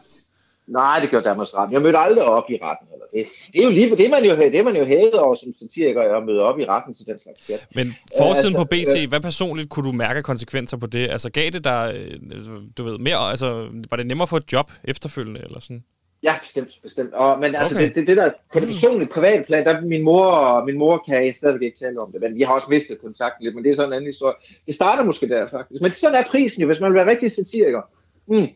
[0.66, 1.72] Nej, det gjorde Danmarks Retten.
[1.72, 2.86] Jeg mødte aldrig op i retten.
[3.12, 3.26] Det.
[3.54, 6.26] er jo lige det man jo, det er man jo hævet over som satiriker at
[6.26, 7.66] møde op i retten til den slags skat.
[7.74, 11.10] Men forsiden altså, på BT, hvad personligt kunne du mærke konsekvenser på det?
[11.10, 14.36] Altså gav det dig, øh, altså, du ved, mere, altså var det nemmere at få
[14.36, 15.84] et job efterfølgende, eller sådan?
[16.22, 17.12] Ja, bestemt, bestemt.
[17.12, 17.88] Og, men altså, Okay.
[17.88, 21.02] det, det, det der, på det personlige, private plan, der er min mor, min mor
[21.06, 23.64] kan jeg stadigvæk ikke tale om det, men vi har også mistet kontakten lidt, men
[23.64, 24.34] det er sådan en anden historie.
[24.66, 25.82] Det starter måske der, faktisk.
[25.82, 27.82] Men sådan er prisen jo, hvis man vil være rigtig satiriker.
[28.26, 28.48] Mm.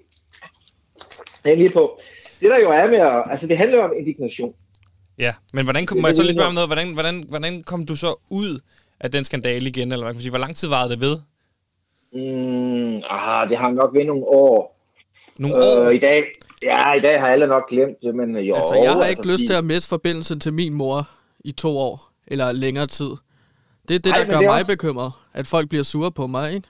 [1.45, 2.01] Jeg er lige på.
[2.41, 4.55] Det der jo er med at, altså det handler jo om indignation.
[5.19, 7.87] Ja, men hvordan kom, må jeg så lige spørge om noget, hvordan, hvordan, hvordan kom
[7.87, 8.61] du så ud
[9.01, 11.17] af den skandale igen, eller hvad kan man sige, hvor lang tid varede det ved?
[12.13, 14.77] Mm, ah, det har nok været nogle år.
[15.39, 15.85] Nogle år?
[15.89, 16.25] Øh, I dag,
[16.63, 18.55] ja, i dag har alle nok glemt det, men jo.
[18.55, 21.09] Altså, jeg har ikke lyst fordi- til at miste forbindelsen til min mor
[21.45, 23.11] i to år, eller længere tid.
[23.89, 26.13] Det er det, Ej, der gør det er mig også- bekymret, at folk bliver sure
[26.13, 26.69] på mig, ikke?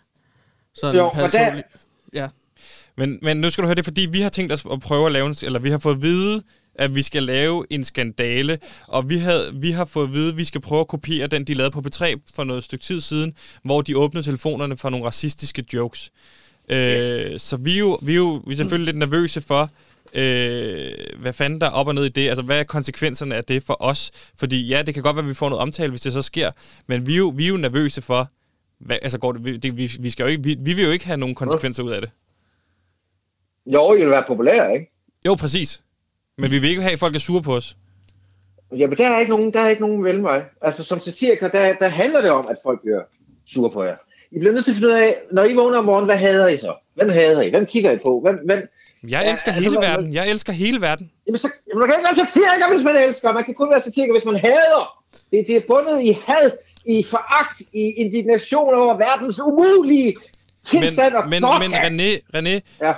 [0.74, 1.66] Sådan Jo, og der- personligt.
[2.14, 2.28] Ja.
[2.96, 5.12] Men, men nu skal du høre det, fordi vi har tænkt os at prøve at
[5.12, 6.42] lave, en, eller vi har fået at vide,
[6.74, 10.36] at vi skal lave en skandale, og vi, havde, vi har fået at vide, at
[10.36, 13.34] vi skal prøve at kopiere den, de lavede på P3 for noget stykke tid siden,
[13.62, 16.10] hvor de åbnede telefonerne for nogle racistiske jokes.
[16.68, 19.70] Øh, så vi er, jo, vi er jo vi er selvfølgelig lidt nervøse for,
[20.14, 23.44] øh, hvad fanden der er op og ned i det, altså hvad er konsekvenserne af
[23.44, 24.10] det for os?
[24.38, 26.50] Fordi ja, det kan godt være, at vi får noget omtale, hvis det så sker,
[26.86, 28.30] men vi er jo, vi er jo nervøse for,
[28.80, 30.90] hvad, altså går det, vi, det, vi, vi, skal jo ikke, vi, vi vil jo
[30.90, 32.10] ikke have nogen konsekvenser ud af det.
[33.66, 34.90] Jo, I vil være populær, ikke?
[35.26, 35.82] Jo, præcis.
[36.38, 37.76] Men vi vil ikke have, at folk er sure på os.
[38.76, 40.42] Jamen, der er ikke nogen, der er ikke nogen mellemvej.
[40.62, 43.00] Altså, som satiriker, der, der handler det om, at folk bliver
[43.46, 43.96] sure på jer.
[44.30, 46.46] I bliver nødt til at finde ud af, når I vågner om morgenen, hvad hader
[46.48, 46.74] I så?
[46.94, 47.50] Hvem hader I?
[47.50, 48.20] Hvem kigger I på?
[48.20, 48.58] Hvem, hvem?
[49.02, 50.14] Jeg Ja, elsker altså, hele hvad- verden.
[50.14, 51.10] Jeg elsker hele verden.
[51.26, 53.32] Jamen, så, jamen, man kan ikke være satiriker, hvis man elsker.
[53.32, 55.02] Man kan kun være satiriker, hvis man hader.
[55.30, 56.50] Det, det er bundet i had,
[56.86, 60.14] i foragt, i indignation over verdens umulige
[60.72, 62.92] Men, tilstand og men, men René, René Ja.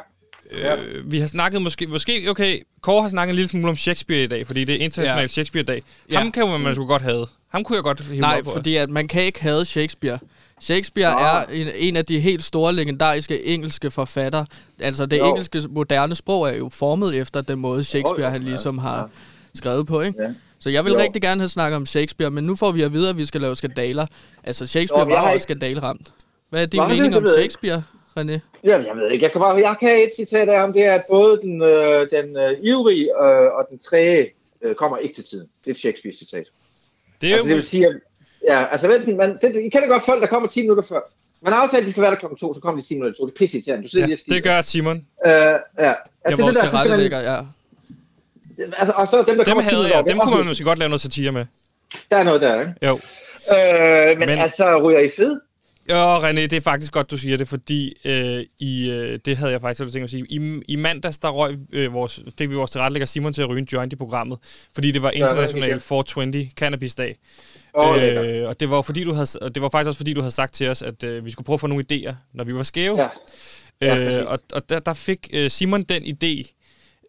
[0.50, 4.22] Øh, vi har snakket måske, måske, okay, Kåre har snakket en lille smule om Shakespeare
[4.22, 5.26] i dag, fordi det er international Ja.
[5.28, 5.82] Shakespeare-dag.
[6.11, 6.18] Ja.
[6.18, 7.26] Ham kan man, man sgu godt have.
[7.52, 8.50] Ham kunne jeg godt hive Nej, op på.
[8.50, 10.18] fordi at man kan ikke have Shakespeare.
[10.61, 11.18] Shakespeare Nå.
[11.26, 14.46] er en, en af de helt store legendariske engelske forfattere.
[14.80, 15.28] Altså det Jo.
[15.28, 18.98] engelske moderne sprog er jo formet efter den måde Shakespeare Jo, han ja, ligesom har
[18.98, 19.04] ja.
[19.54, 20.22] skrevet på, ikke?
[20.22, 20.28] Ja.
[20.61, 20.98] Så jeg vil Jo.
[20.98, 23.40] rigtig gerne have snakket om Shakespeare, men nu får vi at vide, at vi skal
[23.40, 24.06] lave skandaler.
[24.44, 26.08] Altså Shakespeare Jo, var også ikke- skandaleramt.
[26.50, 27.82] Hvad er din Nå, mening det om Shakespeare,
[28.20, 28.38] René?
[28.64, 29.22] Jamen, jeg ved ikke.
[29.24, 30.72] Jeg kan, bare, jeg kan have et citat af ham.
[30.72, 34.31] Det er, at både den, øh, den øh, ivrige øh, og den træge
[34.62, 35.46] øh, kommer ikke til tiden.
[35.64, 36.46] Det er et Shakespeare-citat.
[37.20, 37.94] det er Altså, det vil sige, at,
[38.48, 41.00] ja, altså, vent, man, det, I kender godt folk, der kommer 10 minutter før.
[41.42, 43.12] Man har aftalt, at de skal være der klokken 2, så kommer de 10 minutter
[43.12, 43.26] til 2.
[43.26, 43.85] Det er pisse irriterende.
[43.85, 44.96] Du sidder ja, lige det gør Simon.
[44.96, 45.35] Øh, ja.
[45.78, 47.38] Jeg Altså, var det der, også så man, ja.
[48.76, 49.96] altså, og så dem, der Dem kommer 10 havde minutter jeg.
[49.96, 51.44] over, Dem kunne man også- måske godt lave noget satire med.
[52.11, 52.72] Der er noget der, ikke?
[52.88, 52.94] Jo.
[52.94, 55.40] Øh, men, Men- men, altså, ryger I fed?
[55.88, 59.53] Ja, René, det er faktisk godt, du siger det, fordi øh, i, øh, det havde
[59.53, 60.27] jeg faktisk tænkt at sige.
[60.29, 63.59] I, i mandags, der røg, øh, vores, fik vi vores tilrettelægger Simon til at ryge
[63.59, 64.38] en joint i programmet,
[64.74, 65.83] fordi det var er international rigtigt.
[65.83, 67.16] 420 cannabis-dag.
[67.94, 68.27] Lækkert.
[68.27, 70.35] øh, og det var, fordi, du havde, og det var faktisk også fordi, du havde
[70.35, 72.62] sagt til os, at øh, vi skulle prøve at få nogle idéer, når vi var
[72.62, 73.03] skæve.
[73.03, 73.09] Ja.
[73.83, 76.58] Ja, øh, og og der, der fik øh, Simon den idé,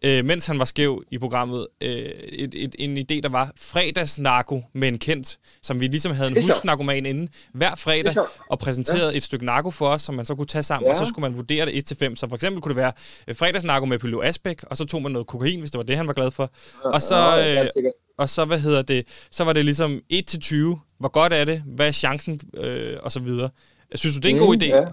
[0.04, 4.62] øh, mens han var skæv i programmet, øh, et, et, en idé, der var fredagsnarko
[4.72, 8.14] med en kendt, som vi ligesom havde en husnarkoman inden hver fredag,
[8.50, 9.16] og præsenterede ja.
[9.16, 10.94] et stykke narko for os, som man så kunne tage sammen, ja.
[10.94, 11.00] Ja.
[11.00, 12.14] og så skulle man vurdere det 1-5.
[12.14, 12.92] Så for eksempel kunne det være
[13.28, 15.96] øh, fredagsnarko med Pilo Asbæk, og så tog man noget kokain, hvis det var det,
[15.96, 16.52] han var glad for.
[16.84, 17.68] Og så, ja, øh,
[18.18, 20.54] og så, hvad hedder det, så var det ligesom 1-20.
[20.98, 21.62] Hvor godt er det?
[21.66, 22.40] Hvad er chancen?
[22.56, 23.50] Øh, og så videre.
[23.94, 24.66] Synes du, det er en god idé?
[24.66, 24.84] Ja.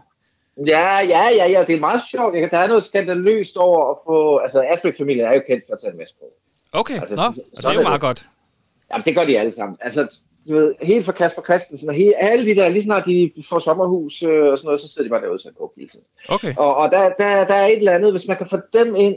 [0.68, 2.34] Ja, ja, ja, ja, det er meget sjovt.
[2.34, 4.38] Jeg kan- Der er noget skandaløst over at få...
[4.38, 6.26] Altså, Asbæk-familien er jo kendt for at tage en masse på.
[6.74, 8.28] Okay, Altså, Nå, og det er jo meget godt.
[8.92, 9.78] Jamen, det gør de alle sammen.
[9.82, 13.32] Altså, du ved, helt fra Kasper Christensen og hele, alle de der, lige snart de
[13.50, 16.06] får sommerhus øh, og sådan noget, så sidder de bare derude at gå hele tiden.
[16.30, 16.54] Okay.
[16.58, 19.16] Og, og der, der, der er et eller andet, hvis man kan få dem ind...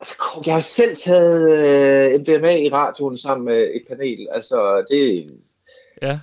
[0.00, 4.28] Altså, Jeg har selv taget øh, MDMA i radioen sammen med et panel.
[4.32, 5.30] Altså, det,
[6.02, 6.18] Ja.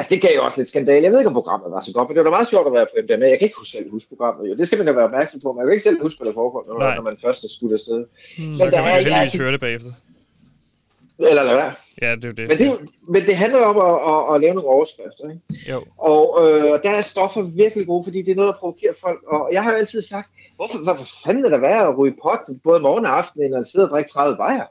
[0.00, 1.02] Altså, det gav jo også lidt skandale.
[1.04, 2.72] Jeg ved ikke, om programmet var så godt, men det var da meget sjovt at
[2.72, 3.26] være på MDMA.
[3.28, 4.50] Jeg kan ikke selv huske programmet.
[4.50, 4.54] Jo.
[4.56, 5.52] Det skal man jo være opmærksom på.
[5.52, 6.94] Man kan ikke selv huske, hvad der foregår, når, Nej.
[6.96, 8.00] når man først er skudt afsted.
[8.36, 9.92] Så Men der kan man er, jo heldigvis høre det bagefter.
[11.18, 11.72] Eller lad være.
[12.02, 12.48] Ja, det er det.
[12.48, 15.24] Men det, men det handler om at, at, at lave nogle overskrifter.
[15.30, 15.70] Ikke?
[15.70, 15.84] Jo.
[15.98, 19.20] Og øh, der er stoffer virkelig gode, fordi det er noget, der provokerer folk.
[19.26, 22.40] Og jeg har jo altid sagt, hvorfor, hvorfor fanden er der værd at ryge pot
[22.64, 24.64] både morgen og aften, end at sidde og drikke 30 bajer?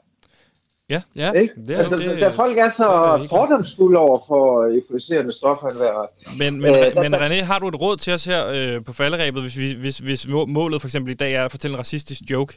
[1.16, 1.54] Ja, Ikke?
[1.66, 6.08] Det altså, det- der folk er så fordomsfulde over for euforiserende stoffer, end værd.
[6.38, 8.92] Men, men, Øh, øh, men René, har du et råd til os her øh, på
[8.92, 11.78] falderæbet, hvis, vi, hvis, hvis må- målet for eksempel i dag er at fortælle en
[11.78, 12.54] racistisk joke?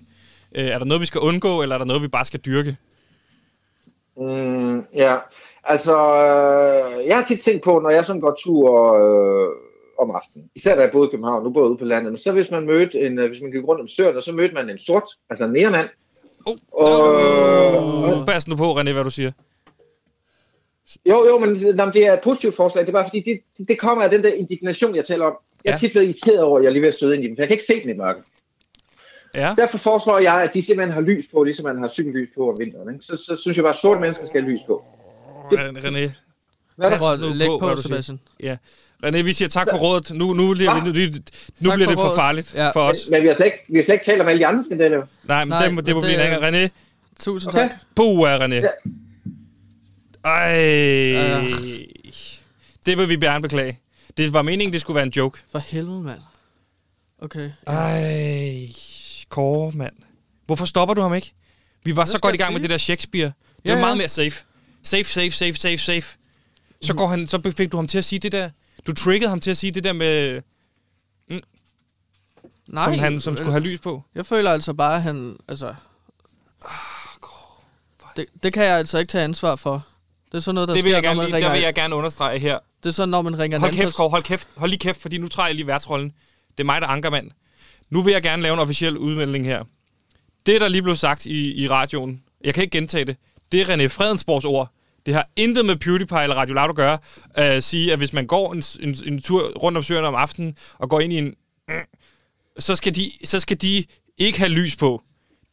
[0.56, 2.78] Øh, er der noget, vi skal undgå, eller er der noget, vi bare skal dyrke?
[4.18, 5.16] Mm, ja,
[5.64, 9.50] altså, øh, jeg har tit tænkt på, når jeg sådan går tur øh,
[10.00, 12.20] om aftenen, især da jeg boede i København, nu bor jeg ude på landet, men
[12.20, 14.70] så hvis man mødte en, øh, hvis man gik rundt om søerne, så mødte man
[14.70, 15.90] en sort, altså en nærmand,
[16.46, 18.26] Oh, Og- oh.
[18.26, 19.32] Pas nu på, René, hvad du siger.
[21.06, 22.82] Jo, jo, men nå, men det er et positivt forslag.
[22.82, 25.34] Det er bare fordi, det, det, det kommer af den der indignation, jeg taler om.
[25.66, 25.80] Jeg er Ja.
[25.80, 27.42] tit blevet irriteret over, at jeg er lige ved at støde ind i dem, for
[27.42, 28.24] jeg kan ikke se dem i mørket.
[29.36, 32.50] Ja, Derfor foreslår jeg, at de simpelthen har lys på, ligesom man har cykellys på
[32.50, 32.94] om vinteren.
[32.94, 33.06] Ikke?
[33.06, 34.84] Så, så synes jeg bare, at sorte mennesker skal have lys på.
[35.52, 36.12] René.
[36.76, 37.34] Hvad er der?
[37.36, 37.76] Lægge på, på.
[37.82, 38.20] Sebastian.
[38.44, 38.58] Ja.
[39.06, 40.12] René, vi siger tak for rådet.
[40.12, 42.16] Nu, nu, bliver, vi, nu, nu Tak bliver for det for rådet.
[42.16, 42.70] farligt Ja.
[42.70, 42.98] for os.
[43.12, 45.06] Men vi har, slet ikke, vi har slet ikke talt om alle de andre skandaler.
[45.24, 46.66] Nej, men Nej, det, må- det må det- blive en anden.
[46.66, 46.70] René,
[47.20, 47.70] Tusind Okay.
[47.70, 47.72] tak.
[47.96, 48.54] Puh, René.
[48.54, 48.68] Ja.
[50.26, 51.44] Ej.
[51.44, 51.44] Øh.
[52.86, 53.80] Det vil vi gerne beklage.
[54.18, 55.40] Det var meningen, det skulle være en joke.
[55.52, 56.20] For helvede, mand.
[57.22, 57.50] Okay.
[57.68, 58.68] Ej,
[59.30, 59.94] Kåre, mand.
[60.46, 61.34] Hvorfor stopper du ham ikke?
[61.84, 62.64] Vi var så godt i gang med sige?
[62.64, 63.26] det der Shakespeare.
[63.26, 63.34] Det
[63.66, 63.98] Ja, var meget ja.
[63.98, 64.46] mere safe.
[64.84, 66.18] Safe, safe, safe, safe, safe.
[66.82, 68.50] Så, går han, så fik du ham til at sige det der.
[68.88, 70.42] Du triggede ham til at sige det der med,
[72.68, 74.04] Nej, som han som skulle have lys på.
[74.16, 75.38] Jeg føler altså bare, at han...
[75.48, 75.76] Altså,
[78.18, 79.86] det, det kan jeg altså ikke tage ansvar for.
[80.32, 81.50] Det er sådan noget, der Det sker, jeg når gerne, man lige, ringer...
[81.50, 82.60] der vil jeg gerne understrege her.
[82.84, 84.48] Det er sådan, når man ringer Hold kæft, pers- Kåre, hold kæft.
[84.58, 86.14] Hold lige kæft, fordi nu træder jeg lige værtsrollen.
[86.58, 87.32] Det er mig, der anker mand.
[87.90, 89.64] Nu vil jeg gerne lave en officiel udmelding her.
[90.46, 93.18] Det, der lige blev sagt i, i radioen, jeg kan ikke gentage det,
[93.52, 94.72] det er René Fredensborgs ord.
[95.06, 96.98] Det har intet med PewDiePie eller Radio Loud at gøre.
[97.34, 100.56] At sige, at hvis man går en, en, en tur rundt om søerne om aftenen
[100.80, 101.36] og går ind i en...
[102.60, 103.86] Så skal, de, så skal de
[104.18, 105.04] ikke have lys på.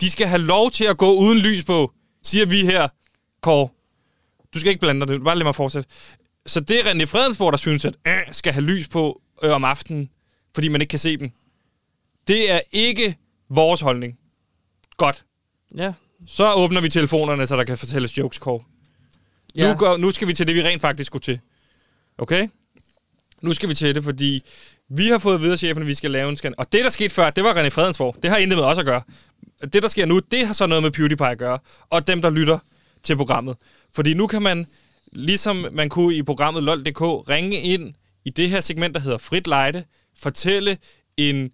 [0.01, 2.89] De skal have lov til at gå uden lys på, siger vi her,
[3.43, 3.69] Kåre.
[4.55, 5.21] Du skal ikke blande dig.
[5.21, 5.89] Bare lad mig fortsætte.
[6.47, 9.65] Så det er René Fredensborg, der synes, at øh, skal have lys på øh, om
[9.65, 10.11] aftenen,
[10.55, 11.31] fordi man ikke kan se dem.
[12.29, 13.17] Det er ikke
[13.51, 14.19] vores holdning.
[14.97, 15.25] Godt.
[15.77, 15.93] Ja.
[16.27, 18.65] Så åbner vi telefonerne, så der kan fortælles jokes, Kåre.
[19.57, 19.73] Ja.
[19.73, 21.41] Nu, går, nu skal vi til det, vi rent faktisk skulle til.
[22.19, 22.49] Okay?
[23.43, 24.43] Nu skal vi til det, fordi
[24.89, 26.55] vi har fået videre chefen, at vi skal lave en skan.
[26.59, 28.17] Og det, der skete før, det var René Fredensborg.
[28.23, 29.03] Det har intet med os at gøre.
[29.73, 31.59] Det, der sker nu, det har så noget med PewDiePie at gøre.
[31.91, 32.59] Og dem, der lytter
[33.03, 33.57] til programmet.
[33.95, 34.67] Fordi nu kan man,
[35.13, 39.47] ligesom man kunne i programmet LOL.dk, ringe ind i det her segment, der hedder Frit
[39.47, 39.85] Lejde,
[40.19, 40.79] fortælle
[41.17, 41.51] en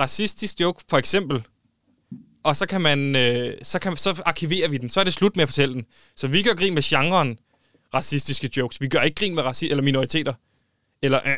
[0.00, 1.42] racistisk joke, for eksempel,
[2.44, 4.90] og så kan man, øh, så, kan, så arkiverer vi den.
[4.90, 5.84] Så er det slut med at fortælle den.
[6.16, 7.38] Så vi gør grin med genren
[7.94, 8.80] racistiske jokes.
[8.80, 10.32] Vi gør ikke grin med raci- eller minoriteter.
[11.02, 11.36] Eller øh.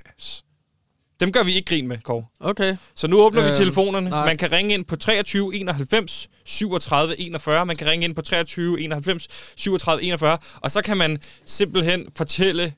[1.21, 2.25] Dem gør vi ikke grin med, Kåre.
[2.41, 2.77] Okay.
[2.95, 4.11] Så nu åbner øhm, vi Øhm, telefonerne.
[4.11, 4.27] nej.
[4.27, 7.67] Man kan ringe ind på 23 91 37 41.
[7.67, 10.39] Man kan ringe ind på 23 91 37 41.
[10.57, 12.75] Og så kan man simpelthen fortælle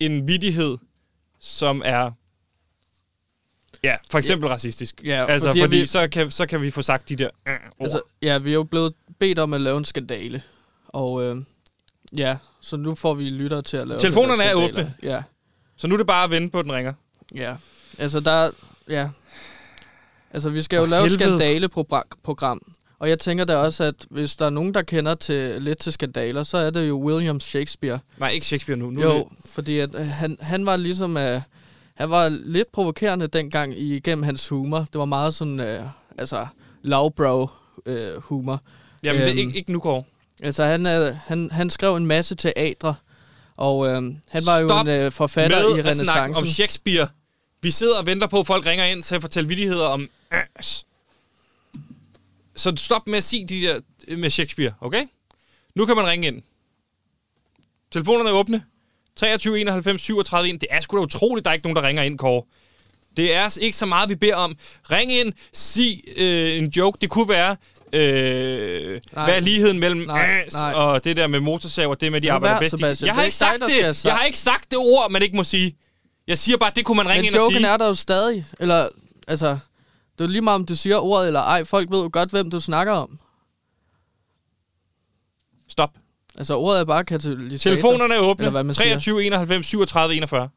[0.00, 0.78] en vidighed,
[1.40, 2.10] som er...
[3.84, 5.00] Ja, for eksempel racistisk.
[5.04, 7.52] Ja, altså, fordi fordi, vi- så, kan, så kan vi få sagt de der øh,
[7.54, 7.60] ord.
[7.80, 10.42] Altså, ja, vi er jo blevet bedt om at lave en skandale.
[10.88, 11.36] Og øh,
[12.16, 14.94] ja, så nu får vi lytter til at lave Telefonerne er åbne.
[15.02, 15.22] Ja,
[15.76, 16.92] Så nu er det bare at vente på, at den ringer.
[17.34, 17.56] ja.
[17.98, 18.50] Altså, der er...
[18.88, 19.08] Ja.
[20.32, 21.28] Altså, vi skal jo For lave et helvede.
[21.28, 22.72] skandaleprogram.
[22.98, 25.92] Og jeg tænker da også, at hvis der er nogen, der kender til lidt til
[25.92, 27.98] skandaler, så er det jo William Shakespeare.
[28.18, 28.90] Nej, ikke Shakespeare nu.
[28.90, 31.16] nu Jo, det- fordi at, øh, han, han var ligesom...
[31.16, 31.22] Uh,
[31.94, 34.78] han var lidt provokerende dengang igennem hans humor.
[34.78, 35.60] Det var meget sådan...
[35.60, 35.86] Uh,
[36.18, 36.46] altså,
[36.82, 37.48] lavbrow
[37.86, 38.60] uh, humor.
[39.02, 40.02] Jamen, det er Øhm, ikke, ikke nu, Kåre.
[40.42, 42.94] Altså, han, øh, han, han skrev en masse teatre,
[43.56, 43.94] og øh,
[44.28, 46.46] han var Stop jo en øh, forfatter med i snakke om renaissancen.
[46.46, 47.08] Shakespeare.
[47.62, 50.86] Vi sidder og venter på, at folk ringer ind til at fortælle vidigheder om ass.
[52.56, 55.06] Så stop med at sige de der øh, med Shakespeare, okay?
[55.74, 56.42] Nu kan man ringe ind.
[57.90, 58.64] Telefonerne er åbne.
[59.16, 60.60] 23 91 37 1.
[60.60, 62.42] Det er sgu da utroligt, der er ikke nogen, der ringer ind, Kåre.
[63.16, 64.56] Det er ikke så meget, vi beder om.
[64.90, 66.98] Ring ind, sig øh, en joke.
[67.00, 67.56] Det kunne være,
[67.92, 69.24] øh, Nej.
[69.24, 70.72] hvad er ligheden mellem Nej, ass nej.
[70.72, 72.70] og det der med motorsaver, det med, de arbejder bedst.
[72.70, 73.06] Sebastian.
[73.06, 73.96] Jeg har ikke sagt det.
[73.96, 75.76] sagt- Jeg har ikke sagt det ord, man ikke må sige.
[76.26, 77.66] Jeg siger bare, det kunne man ringe Men ind og joken sige.
[77.66, 78.46] er der jo stadig.
[78.60, 78.88] Eller,
[79.28, 79.58] altså,
[80.18, 81.64] det er lige meget, om du siger ordet eller ej.
[81.64, 83.18] Folk ved jo godt, hvem du snakker om.
[85.68, 85.90] Stop.
[86.38, 87.70] Altså, ordet er bare katalysator.
[87.70, 88.42] Telefonerne er åbne.
[88.44, 88.88] Eller hvad man siger.
[88.88, 90.48] 23 91 37 41.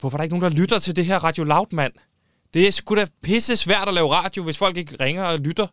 [0.00, 1.92] Hvorfor er der ikke nogen, der lytter til det her Radio Loud, mand?
[2.54, 5.66] Det er sgu da pisse svært at lave radio, hvis folk ikke ringer og lytter.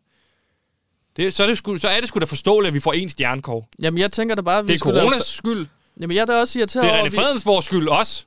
[1.17, 3.10] Det, så, er det sgu, så er det sgu da forståeligt, at vi får en
[3.10, 3.69] stjernekår.
[3.82, 5.21] Jamen, jeg tænker da bare, at vi Det er coronas Lave...
[5.21, 5.67] skyld.
[6.02, 7.17] Jamen, jeg er da også irriteret Det er René at vi...
[7.17, 8.23] Fredensborgs skyld også.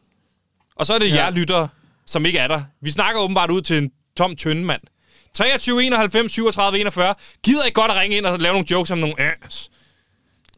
[0.77, 1.15] Og så er det Ja.
[1.15, 1.25] ja.
[1.25, 1.69] jer lyttere,
[2.07, 2.63] som ikke er der.
[2.81, 4.81] Vi snakker åbenbart ud til en tom tynde mand.
[5.35, 7.15] 23 91 37 41.
[7.43, 9.71] Gider ikke godt at ringe ind og lave nogle jokes om nogle ass.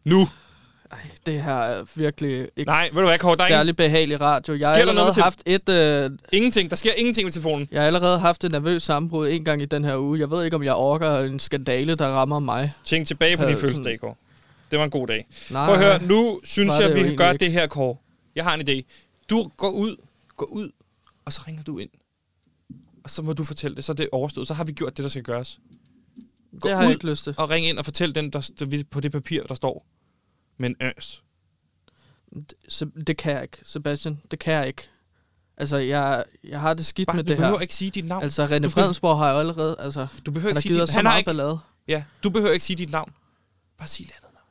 [0.04, 0.28] Nu.
[1.26, 3.36] Det her er virkelig ikke Nej, ved du hvad, Kåre?
[3.36, 4.54] Der er ingen, særlig behagelig radio.
[4.54, 5.68] Jeg har noget allerede med til- haft et...
[5.68, 6.70] Øh, ingenting.
[6.70, 7.68] Der sker ingenting med telefonen.
[7.70, 10.18] jeg har allerede haft et nervøst sammenbrud en gang i den her uge.
[10.20, 12.72] Jeg ved ikke, om jeg orker en skandale, der rammer mig.
[12.84, 14.14] Tænk tilbage på Øh, din sådan- fødselsdag, Kåre.
[14.70, 15.26] Det var en god dag.
[15.50, 17.44] Nej, Prøv at høre, nu synes jeg, at vi kan gøre ikke.
[17.44, 17.96] det her, Kåre.
[18.36, 18.82] Jeg har en idé.
[19.30, 19.96] Du går ud,
[20.36, 20.70] går ud,
[21.24, 21.90] og så ringer du ind.
[23.04, 24.46] Og så må du fortælle det, så er det overstået.
[24.48, 25.58] Så har vi gjort det, der skal gøres.
[26.60, 27.34] Gå det har jeg ud ikke lyst til.
[27.38, 29.86] og ring ind og fortæl den, der på det papir, der står.
[30.58, 31.22] Men øs.
[32.68, 34.20] Så, det kan jeg ikke, Sebastian.
[34.30, 34.88] Det kan jeg ikke.
[35.56, 37.62] Altså, jeg, jeg har det skidt Bare, med du det behøver her.
[37.62, 38.22] ikke sige dit navn.
[38.22, 39.76] Altså, René Du Fredensborg har jo allerede...
[39.78, 41.58] Altså, du behøver ikke sige dit, så han har ikke, ballade.
[41.88, 43.12] ja, du behøver ikke sige dit navn.
[43.78, 44.46] Bare sig et andet navn.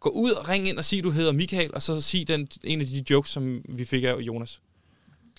[0.00, 2.80] Gå ud og ring ind og sig, du hedder Michael, og så sig den, en
[2.80, 4.60] af de jokes, som vi fik af Jonas.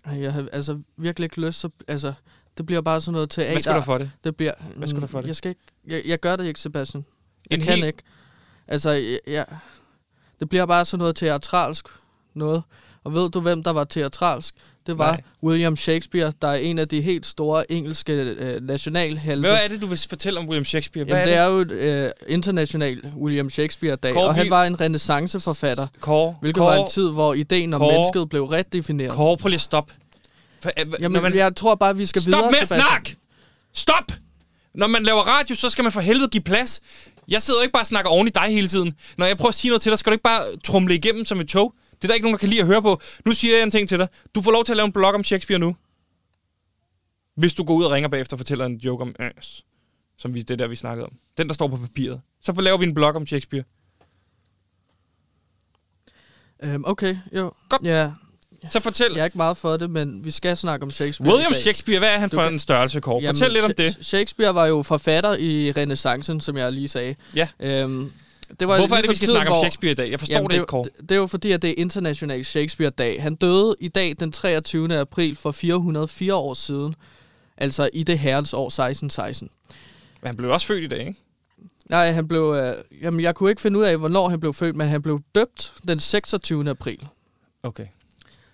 [0.05, 1.69] Jeg har altså virkelig ikke lyst, så...
[1.87, 2.13] Altså,
[2.57, 3.51] det bliver bare sådan noget teater.
[3.51, 4.11] Hvad skal du for det?
[4.23, 4.53] Det bliver...
[4.75, 5.27] Hvad skal du for det?
[5.27, 7.05] Jeg, skal ikke, jeg, jeg gør det ikke, Sebastian.
[7.49, 8.03] Jeg En kan hel- ikke.
[8.67, 9.45] Altså, jeg, jeg,
[10.39, 11.85] det bliver bare sådan noget teatralsk
[12.33, 12.63] noget.
[13.03, 14.55] Og ved du, hvem der var teatralsk?
[14.87, 15.21] Det var Nej.
[15.43, 19.47] William Shakespeare, der er en af de helt store engelske øh, nationalhelte.
[19.49, 21.05] Hvad er det, du vil fortælle om William Shakespeare?
[21.05, 24.79] Hvad Jamen, det er er jo øh, international William Shakespeare-dag, Kåre, og han var en
[24.79, 26.01] renaissanceforfatter, det?
[26.01, 29.11] Kåre, hvilket Kåre, var en tid, hvor ideen om Kåre, mennesket blev redefineret.
[29.11, 29.93] Kåre, prøv lige at stoppe.
[30.63, 33.15] For, øh, Jamen, man, jeg tror bare, vi skal Stop videre, med at snakke!
[33.73, 34.11] Stop!
[34.73, 36.81] Når man laver radio, så skal man for helvede give plads.
[37.29, 38.93] Jeg sidder jo ikke bare og snakker oven i dig hele tiden.
[39.17, 41.39] Når jeg prøver at sige noget til dig, skal du ikke bare trumle igennem som
[41.39, 41.75] et tog.
[41.91, 43.01] Det er der ikke nogen, der kan lide at høre på.
[43.25, 44.07] Nu siger jeg en ting til dig.
[44.35, 45.75] Du får lov til at lave en blog om Shakespeare nu.
[47.35, 49.65] Hvis du går ud og ringer bagefter og fortæller en joke om øs,
[50.17, 51.13] som vi, det der, vi snakkede om.
[51.37, 52.21] Den, der står på papiret.
[52.41, 53.63] Så får laver vi en blog om Shakespeare.
[56.63, 57.51] Øhm, okay, jo.
[57.69, 57.83] Godt.
[57.83, 58.11] Ja,
[58.71, 59.07] Så fortæl.
[59.13, 61.53] jeg er ikke meget for det, men vi skal snakke om Shakespeare William.
[61.53, 63.25] Shakespeare, hvad er han Du for kan- en størrelse, Kåre?
[63.25, 63.97] Fortæl lidt om det.
[64.01, 67.15] Shakespeare var jo forfatter i renaissancen, som jeg lige sagde.
[67.35, 67.47] Ja.
[67.59, 68.11] Øhm,
[68.59, 70.11] det var Hvorfor er det, vi skal tiden, snakke om Shakespeare i dag?
[70.11, 70.83] Jeg forstår Jamen, det ikke, Kåre.
[70.99, 73.21] det, det er jo fordi, at det er international Shakespeare-dag.
[73.21, 74.99] Han døde i dag den 23.
[74.99, 76.95] april for 404 år siden.
[77.57, 79.49] Altså i det herrens år 1616.
[80.21, 81.19] Men han blev også født i dag, ikke?
[81.89, 82.55] Nej, han blev...
[82.63, 85.21] Øh, jamen, jeg kunne ikke finde ud af, hvornår han blev født, men han blev
[85.35, 86.69] døbt den 26.
[86.69, 87.07] april.
[87.63, 87.85] Okay.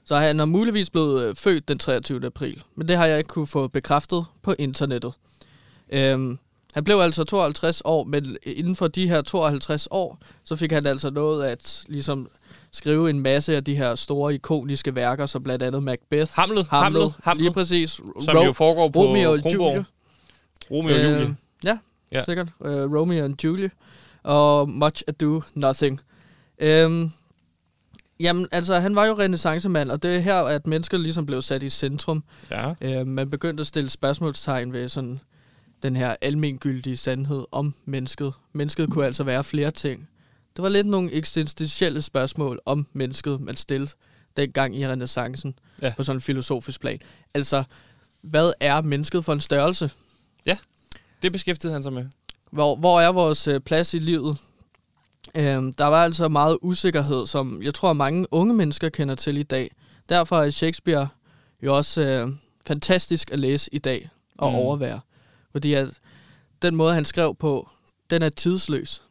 [0.05, 2.25] Så han er muligvis blevet øh, født den 23.
[2.25, 2.63] april.
[2.75, 5.13] Men det har jeg ikke kunne få bekræftet på internettet.
[5.89, 6.37] Øhm,
[6.73, 10.85] han blev altså 52 år, men inden for de her 52 år, så fik han
[10.85, 12.27] altså noget at ligesom
[12.71, 16.91] skrive en masse af de her store ikoniske værker, som blandt andet Macbeth, Hamlet, Hamlet,
[16.93, 17.89] Hamlet, Hamlet lige præcis,
[18.21, 19.53] som jo foregår på Romeo og.
[19.53, 19.85] Julie.
[20.71, 21.21] Romeo og Julie.
[21.21, 21.29] Øh,
[21.63, 21.77] ja,
[22.11, 22.23] Ja.
[22.25, 22.47] sikkert.
[22.59, 23.71] Uh, Romeo and Julie.
[24.23, 26.01] Og Much Ado Nothing.
[26.59, 27.11] Øhm,
[28.19, 31.63] jamen, altså, han var jo renaissancemand, og det er her, at mennesker ligesom blev sat
[31.63, 32.23] i centrum.
[32.51, 32.73] Ja.
[32.81, 35.19] Øh, man begyndte at stille spørgsmålstegn ved sådan
[35.83, 38.33] den her almengyldige sandhed om mennesket.
[38.53, 40.09] Mennesket kunne altså være flere ting.
[40.55, 43.91] Det var lidt nogle eksistentielle spørgsmål om mennesket, man stillede
[44.37, 45.87] dengang i renaissancen Ja.
[45.87, 45.93] ja.
[45.97, 46.99] på sådan en filosofisk plan.
[47.33, 47.63] Altså,
[48.21, 49.91] hvad er mennesket for en størrelse?
[51.21, 52.05] Det beskæftigede han sig med.
[52.51, 54.37] Hvor, hvor er vores øh, plads i livet?
[55.37, 59.43] Øhm, der var altså meget usikkerhed, som jeg tror, mange unge mennesker kender til i
[59.43, 59.71] dag.
[60.09, 61.07] Derfor er Shakespeare
[61.63, 62.29] jo også øh,
[62.67, 64.55] fantastisk at læse i dag og Mm.
[64.57, 64.99] overvære.
[65.51, 65.89] Fordi at
[66.61, 67.69] den måde, han skrev på,
[68.09, 69.01] den er tidsløs.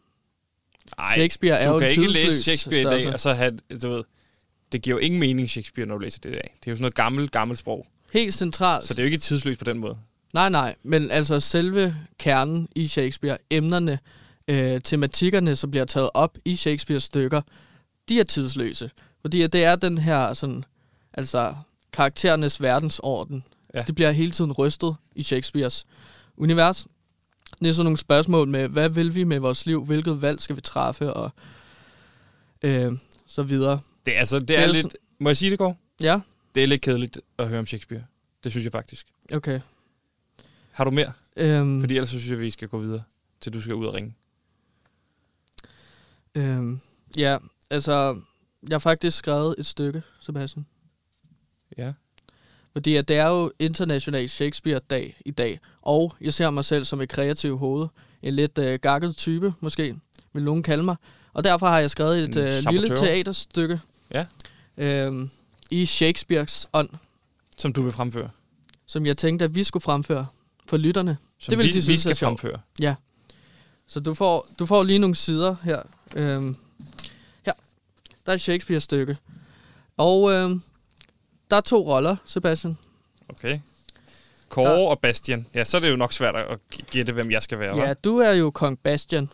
[0.99, 3.89] Ej, Shakespeare er du jo kan ikke læse Shakespeare i dag, og så have, du
[3.89, 4.05] ved,
[4.73, 6.55] det giver jo ingen mening Shakespeare, når du læser det i dag.
[6.61, 7.87] Det er jo sådan noget gammelt, gammelt sprog.
[8.13, 8.87] Helt centralt.
[8.87, 9.97] Så det er jo ikke tidsløst på den måde.
[10.35, 13.99] Nej, nej, men altså selve kernen i Shakespeare, emnerne,
[14.49, 17.41] øh, tematikkerne, som bliver taget op i Shakespeares stykker,
[18.09, 18.91] de er tidsløse.
[19.21, 20.65] Fordi at det er den her sådan,
[21.13, 21.55] altså
[21.93, 23.45] karakterernes verdensorden.
[23.75, 23.83] Ja.
[23.83, 25.87] Det bliver hele tiden rystet i Shakespeares
[26.37, 26.87] univers.
[27.61, 29.85] Det er sådan nogle spørgsmål med, hvad vil vi med vores liv?
[29.85, 31.13] Hvilket valg skal vi træffe?
[31.13, 31.31] Og
[32.63, 32.93] øh,
[33.27, 33.81] så videre.
[34.07, 34.97] Det altså, det Det er, er lidt...
[35.21, 35.79] Må jeg sige det, går?
[36.01, 36.21] Ja,
[36.55, 38.03] Det er lidt kedeligt at høre om Shakespeare.
[38.45, 39.07] Det synes jeg faktisk.
[39.35, 39.61] okay.
[40.73, 41.13] Har du mere?
[41.37, 43.03] Øhm, Fordi ellers så synes jeg, vi skal gå videre,
[43.41, 44.15] til du skal ud og ringe.
[46.35, 46.81] Øhm,
[47.17, 47.39] ja,
[47.71, 48.21] altså,
[48.69, 50.67] jeg har faktisk skrevet et stykke, Sebastian.
[51.79, 51.93] Ja.
[52.73, 57.01] Fordi at det er jo international Shakespeare-dag i dag, og jeg ser mig selv som
[57.01, 57.87] et kreativt hoved.
[58.23, 59.97] En lidt øh, gakket type, måske,
[60.33, 60.97] vil nogen kalde mig.
[61.33, 64.27] Og derfor har jeg skrevet et øh, lille teaterstykke Ja.
[64.77, 65.31] øhm,
[65.71, 66.89] i Shakespeares ånd,
[67.59, 68.31] Som du vil fremføre.
[68.87, 70.27] som jeg tænkte, at vi skulle fremføre
[70.67, 71.17] for lytterne.
[71.39, 72.61] Som Det vil vi, de vi synes er skal fremføre.
[73.87, 75.83] Så du får, du får lige nogle sider her.
[76.15, 76.57] Øhm,
[77.47, 77.53] her.
[78.27, 79.17] Der er et Shakespeare-stykke.
[79.97, 80.63] Og øhm,
[81.51, 82.79] der er to roller, Sebastian.
[83.29, 83.61] Okay.
[84.49, 85.47] Kåre og Bastian.
[85.55, 86.59] Ja, så er det jo nok svært at
[86.91, 87.95] gætte, hvem jeg skal være, Ja, hva'?
[88.05, 89.29] du er jo kong Bastian,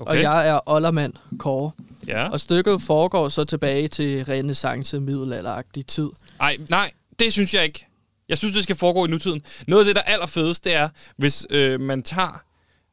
[0.00, 0.10] okay.
[0.10, 1.72] og jeg er oldermand Kåre.
[2.06, 2.28] Ja.
[2.28, 6.10] Og stykket foregår så tilbage til renaissance middelalderagtig tid.
[6.40, 7.86] Ej, nej, det synes jeg ikke.
[8.28, 9.42] Jeg synes, det skal foregå i nutiden.
[9.66, 12.42] Noget af det, der er allerfedest, det er, hvis øh, man tager...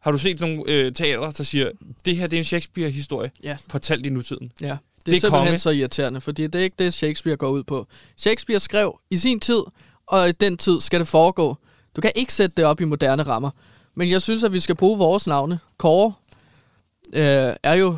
[0.08, 1.72] Har du set nogle øh, teater, der siger,
[2.06, 3.58] det her det er en Shakespeare-historie, Ja.
[3.72, 4.52] fortalt i nutiden?
[4.62, 5.60] Ja, det er, Det er simpelthen konge.
[5.60, 7.88] så irriterende, fordi det er ikke det, Shakespeare går ud på.
[8.17, 9.60] Shakespeare skrev i sin tid,
[10.08, 11.58] og i den tid skal det foregå.
[11.96, 13.50] Du kan ikke sætte det op i moderne rammer.
[13.96, 15.60] Men jeg synes, at vi skal bruge vores navne.
[15.78, 16.13] Kåre
[17.13, 17.98] øh, er jo,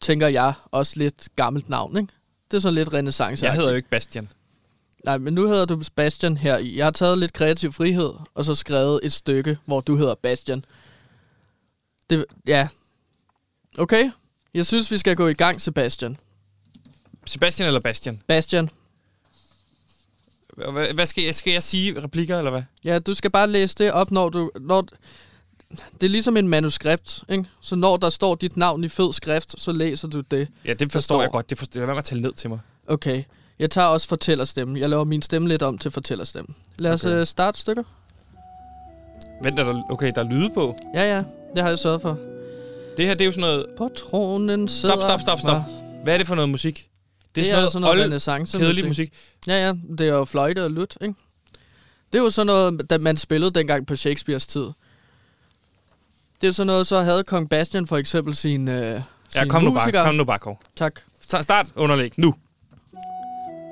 [0.00, 2.12] tænker jeg, også lidt gammelt navn, ikke?
[2.50, 3.46] Det er sådan lidt renaissance.
[3.46, 4.28] Jeg hedder jo ikke Bastian.
[5.04, 6.58] Nej, men nu hedder du Bastian her.
[6.58, 10.64] Jeg har taget lidt kreativ frihed, og så skrevet et stykke, hvor du hedder Bastian.
[12.12, 12.68] Det, ja.
[13.78, 14.10] Okay.
[14.54, 16.16] Jeg synes, vi skal gå i gang, Sebastian.
[17.26, 18.20] Sebastian eller Bastian?
[18.26, 18.70] Bastian.
[20.56, 22.02] Hvad, hvad skal, jeg, skal jeg sige?
[22.02, 22.62] Replikker, eller hvad?
[22.84, 24.50] Ja, du skal bare læse det op, når du...
[24.60, 24.86] Når,
[25.70, 27.44] det er ligesom en manuskript, ikke?
[27.60, 30.48] Så når der står dit navn i fed skrift, så læser du det.
[30.64, 31.50] Ja, det forstår jeg godt.
[31.50, 32.60] Det forstår, lad være med at tale ned til mig.
[32.86, 33.24] Okay.
[33.58, 34.76] Jeg tager også fortællerstemmen.
[34.76, 36.56] Jeg laver min stemme lidt om til fortællerstemmen.
[36.78, 37.14] Lad os Okay.
[37.14, 37.24] okay.
[37.24, 37.82] starte stykker.
[39.42, 40.76] Vent, er der, okay, der er lyde på.
[40.94, 41.24] Ja, ja.
[41.54, 42.18] Det har jeg sørget for.
[42.96, 43.66] Det her, det er jo sådan noget...
[43.76, 44.94] På tronen sidder...
[44.96, 45.56] Stop, stop, stop, stop.
[45.56, 46.88] Nå, Hvad er det for noget musik?
[47.34, 49.12] Det Det er er, sådan noget, sådan noget old, renaissance kedelig musik.
[49.46, 49.72] Ja, ja.
[49.98, 51.14] Det er jo fløjte og lut, ikke?
[52.12, 54.66] Det er jo sådan noget, da man spillede dengang på Shakespeares tid.
[56.40, 59.02] Det er sådan noget, så havde kong Bastian for eksempel sin, øh, Ja,
[59.40, 60.04] sin kom nu bare, musiker.
[60.04, 60.56] kom nu bare, Kåre.
[60.76, 61.00] Tak.
[61.32, 62.34] Sta- Start underlæg, nu.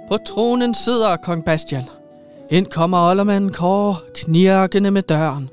[0.08, 1.84] På tronen sidder kong Bastian.
[2.50, 5.50] Ind kommer oldermanden Kåre, knirkende med døren.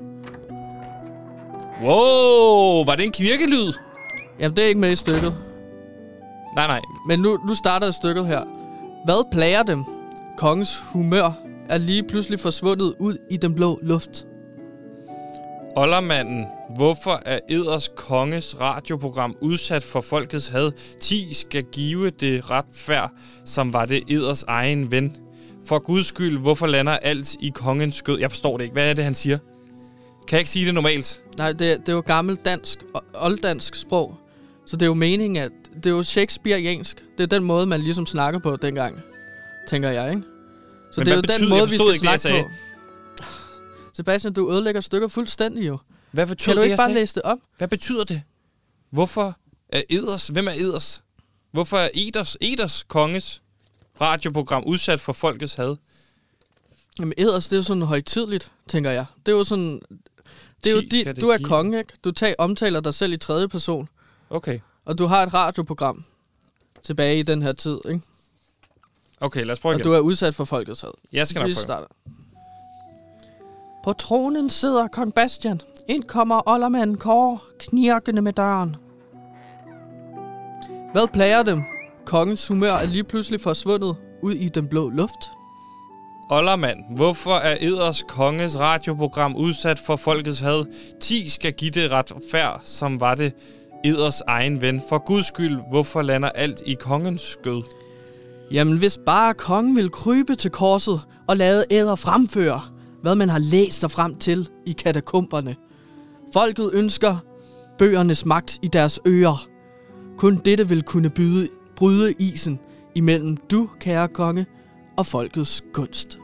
[1.82, 3.72] Wow, var det en kirkelyd?
[4.40, 5.34] Jamen, det er ikke med i stykket.
[6.54, 6.80] Nej, nej.
[7.06, 8.42] Men nu, nu starter stykket her.
[9.04, 9.84] Hvad plager dem?
[10.38, 11.30] Kongens humør
[11.68, 14.26] er lige pludselig forsvundet ud i den blå luft.
[15.76, 20.72] Ollermanden, hvorfor er Eders konges radioprogram udsat for folkets had?
[21.00, 23.10] 10 skal give det retfærd,
[23.44, 25.16] som var det Eders egen ven.
[25.66, 28.18] For guds skyld, hvorfor lander alt i kongens skød?
[28.18, 28.72] Jeg forstår det ikke.
[28.72, 29.38] Hvad er det, han siger?
[30.28, 31.22] Kan jeg ikke sige det normalt?
[31.38, 32.78] Nej, det, det er jo gammelt dansk,
[33.14, 34.18] olddansk sprog.
[34.66, 36.96] Så det er jo meningen, at det er jo Shakespeareansk.
[37.18, 39.00] Det er den måde, man ligesom snakker på dengang,
[39.68, 40.22] tænker jeg, ikke?
[40.92, 43.24] Så Men det er jo betyder- den måde, vi skal ikke snakke på.
[43.94, 45.78] Sebastian, du ødelægger stykker fuldstændig jo.
[46.10, 47.00] Hvad Kan betyder du det, ikke bare sagde?
[47.00, 47.38] læse det op?
[47.58, 48.22] Hvad betyder det?
[48.90, 49.36] Hvorfor
[49.68, 50.28] er Eders?
[50.28, 51.02] Hvem er Eders?
[51.52, 53.42] Hvorfor er Eders, Eders konges
[54.00, 55.76] radioprogram udsat for folkets had?
[56.98, 59.04] Jamen eders, det er jo sådan højtidligt, tænker jeg.
[59.26, 59.80] Det er jo sådan...
[60.64, 61.92] Det er jo det du er konge, ikke?
[62.04, 63.88] Du tager, omtaler dig selv i tredje person.
[64.30, 64.58] Okay.
[64.84, 66.04] Og du har et radioprogram
[66.82, 68.00] tilbage i den her tid, ikke?
[69.20, 69.84] Okay, lad os prøve Og igen.
[69.84, 70.90] du er udsat for folkets had.
[71.12, 71.54] Jeg skal nok prøve.
[71.54, 71.86] starter.
[73.84, 75.60] På tronen sidder kong Bastian.
[75.88, 78.76] Ind kommer oldermanden Kåre, knirkende med døren.
[80.92, 81.62] Hvad plager dem?
[82.04, 85.30] Kongens humør er lige pludselig forsvundet ud i den blå luft.
[86.30, 90.64] Ollermand, hvorfor er Eders konges radioprogram udsat for folkets had?
[91.00, 93.32] 10 skal give det retfærd, som var det
[93.84, 94.82] Eders egen ven.
[94.88, 97.62] For guds skyld, hvorfor lander alt i kongens skød?
[98.50, 102.60] Jamen, hvis bare kongen vil krybe til korset og lade æder fremføre,
[103.02, 105.56] hvad man har læst sig frem til i katakomberne.
[106.32, 107.16] Folket ønsker
[107.78, 109.46] bøgernes magt i deres ører.
[110.18, 112.60] Kun dette vil kunne byde, bryde isen
[112.94, 114.46] imellem du, kære konge,
[114.98, 116.18] og folkets gunst.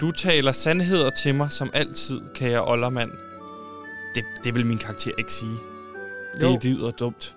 [0.00, 3.10] Du taler sandheder til mig som altid, kære Ollermand.
[4.14, 5.56] Det, det vil min karakter ikke sige.
[6.40, 6.58] Det Jo.
[6.62, 7.36] lyder dumt.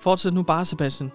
[0.00, 1.12] Fortsæt nu bare, Sebastian.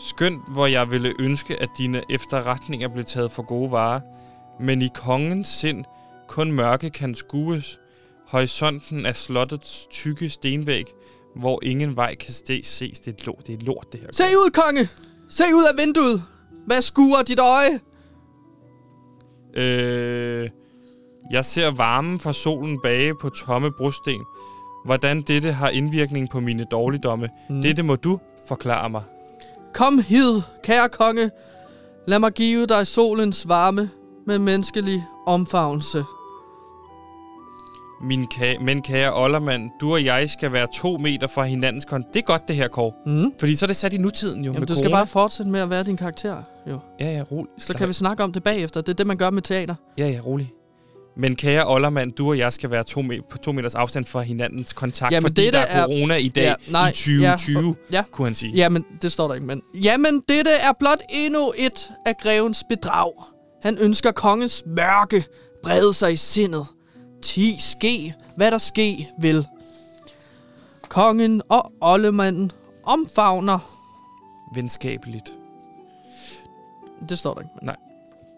[0.00, 4.00] Skønt, hvor jeg ville ønske, at dine efterretninger blev taget for gode varer.
[4.60, 5.84] Men i kongens sind
[6.28, 7.78] kun mørke kan skues.
[8.28, 10.84] Horisonten af slottets tykke stenvæg,
[11.36, 13.00] hvor ingen vej kan ses.
[13.00, 14.08] Det er lort, det er lort det her.
[14.12, 14.88] Se ud, konge!
[15.28, 16.22] Se ud af vinduet!
[16.68, 17.80] Hvad skuer dit øje?
[19.54, 20.50] Øh,
[21.30, 24.20] jeg ser varmen fra solen bage på tomme brosten.
[24.84, 27.62] Hvordan dette har indvirkning på mine dårligdomme, mm.
[27.62, 29.02] dette må du forklare mig.
[29.74, 31.30] Kom hid, kære konge.
[32.06, 33.90] Lad mig give dig solens varme
[34.26, 36.04] med menneskelig omfavnelse.
[38.02, 42.04] Min ka- men kære Ollermand, du og jeg skal være to meter fra hinandens kon.
[42.14, 42.92] Det er godt, det her, Kåre.
[43.06, 43.32] Mm.
[43.40, 44.96] Fordi så er det sat i nutiden jo Jamen, med du skal corona.
[44.98, 46.78] bare fortsætte med at være din karakter, jo.
[47.00, 47.50] Ja, ja, rolig.
[47.58, 48.80] Så kan vi snakke om det bagefter.
[48.80, 49.74] Det er det, man gør med teater.
[49.98, 50.52] Ja, ja, rolig.
[51.16, 54.20] Men kære Ollermand, du og jeg skal være to me- på to meters afstand fra
[54.22, 57.96] hinandens kontakt, Jamen, fordi dette der er corona i dag Ja, nej, i 2020, ja,
[57.96, 58.02] ja.
[58.12, 58.52] kunne han sige.
[58.54, 59.62] Jamen, det står der ikke, men...
[59.82, 63.12] Jamen, dette er blot endnu et af grevens bedrag.
[63.62, 65.24] Han ønsker kongens mørke
[65.64, 66.66] brede sig i sindet.
[67.22, 69.46] Ti ske, hvad der ske vil.
[70.88, 72.52] Kongen og oldemanden
[72.84, 73.58] omfavner.
[74.54, 75.32] Venskabeligt.
[77.08, 77.52] Det står der ikke.
[77.62, 77.74] men-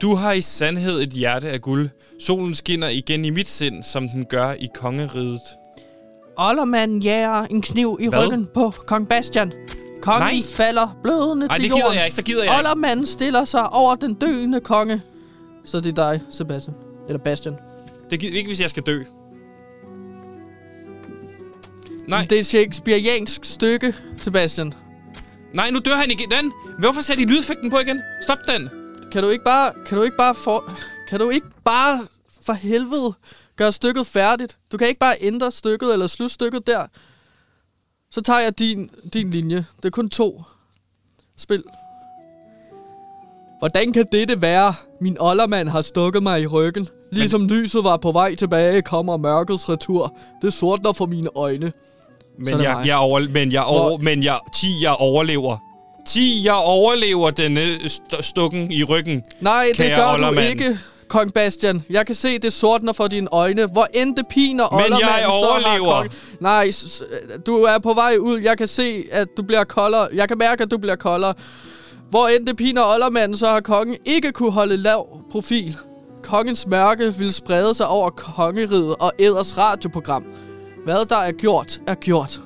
[0.00, 1.88] Du har i sandhed et hjerte af guld.
[2.20, 5.40] Solen skinner igen i mit sind, som den gør i kongeriget.
[6.36, 8.18] Oldermanden jager en kniv i Hvad?
[8.26, 9.52] ryggen på kong Bastian.
[10.02, 10.42] Kongen Nej.
[10.44, 11.82] falder blødende Nej, til det jorden.
[11.82, 12.58] gider jeg ikke, så gider jeg ikke.
[12.58, 15.02] Oldermanden stiller sig over den døende konge.
[15.64, 16.76] Så det er dig, Sebastian.
[17.08, 17.56] Eller Bastian.
[18.10, 19.02] Det gider ikke, hvis jeg skal dø.
[22.06, 24.74] Nej, Det er et shakespeariansk stykke, Sebastian.
[25.54, 26.52] nej, nu dør han igen.
[26.78, 28.00] Hvorfor sætter de lydeffekten på igen?
[28.22, 28.70] Stop den.
[29.12, 29.72] Kan du ikke bare...
[29.86, 30.72] Kan du ikke bare for...
[31.08, 32.06] Kan du ikke bare
[32.42, 33.14] for helvede
[33.56, 34.58] gøre stykket færdigt?
[34.72, 36.86] Du kan ikke bare ændre stykket eller slutte stykket der.
[38.10, 39.56] Så tager jeg din, din linje.
[39.76, 40.42] Det er kun to.
[41.36, 41.62] Spil.
[43.58, 44.74] Hvordan kan dette være?
[45.00, 46.88] Min oldermand har stukket mig i ryggen.
[47.12, 50.14] Ligesom lyset var på vej tilbage, kommer mørkets retur.
[50.42, 51.66] Det sortner for mine øjne.
[51.66, 51.72] Så
[52.38, 52.86] Men jeg, mig.
[52.86, 55.56] jeg, over, men jeg, over, Hvor- men jeg, 10, jeg overlever.
[56.06, 59.22] 10, jeg overlever denne st- stukken i ryggen.
[59.40, 60.48] Nej, det gør du oldermand.
[60.48, 61.84] ikke, Kong Bastian.
[61.90, 63.66] Jeg kan se, det sortner for dine øjne.
[63.66, 65.94] Hvor end det piner Men jeg så har overlever.
[65.94, 67.02] kongen- Nej, s- s-
[67.46, 68.38] du er på vej ud.
[68.40, 70.08] Jeg kan se, at du bliver koldere.
[70.14, 71.34] Jeg kan mærke, at du bliver koldere.
[72.10, 75.76] Hvor end det piner oldermanden, så har kongen ikke kunne holde lav profil.
[76.30, 80.24] Kongens mørke vil sprede sig over kongeriget og æders radioprogram.
[80.84, 82.40] Hvad der er gjort, er gjort.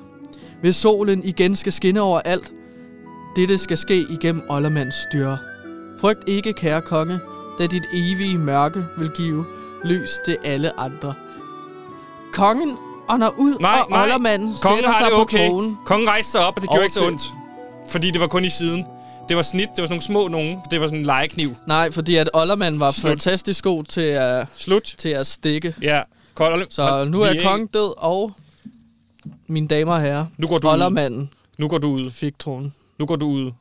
[0.61, 2.53] Hvis solen igen skal skinne over alt,
[3.35, 5.37] dette skal ske igennem oldermandens styre.
[6.01, 7.19] Frygt ikke, kære konge,
[7.59, 9.45] da dit evige mørke vil give
[9.83, 11.13] lys til alle andre.
[12.33, 12.77] Kongen
[13.09, 14.09] ånder ud, Nej, og nej.
[14.09, 15.49] Kongen sætter har sig det på okay.
[15.49, 15.77] tronen.
[15.85, 17.33] Kongen rejste sig op, og det gjorde Og ikke så ondt.
[17.89, 18.85] Fordi det var kun i siden.
[19.29, 20.59] Det var snit, det var sådan nogle små nogen.
[20.71, 21.55] Det var sådan en legekniv.
[21.67, 23.09] Nej, fordi at oldermanden var Slut.
[23.09, 24.95] fantastisk god til at, Slut.
[24.97, 25.75] til at stikke.
[25.81, 26.01] Ja.
[26.33, 28.31] Kold, Så nu er ikke- kongen død, og
[29.47, 30.73] mine damer og herrer, Nu går du ud.
[30.73, 32.11] oldermanden Nu går du ud.
[32.11, 32.73] fik tronen.
[32.99, 33.51] Nu går du ud.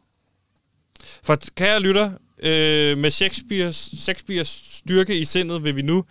[1.22, 6.04] For kære lytter, øh, med Shakespeares, Shakespeares styrke i sindet vil vi nu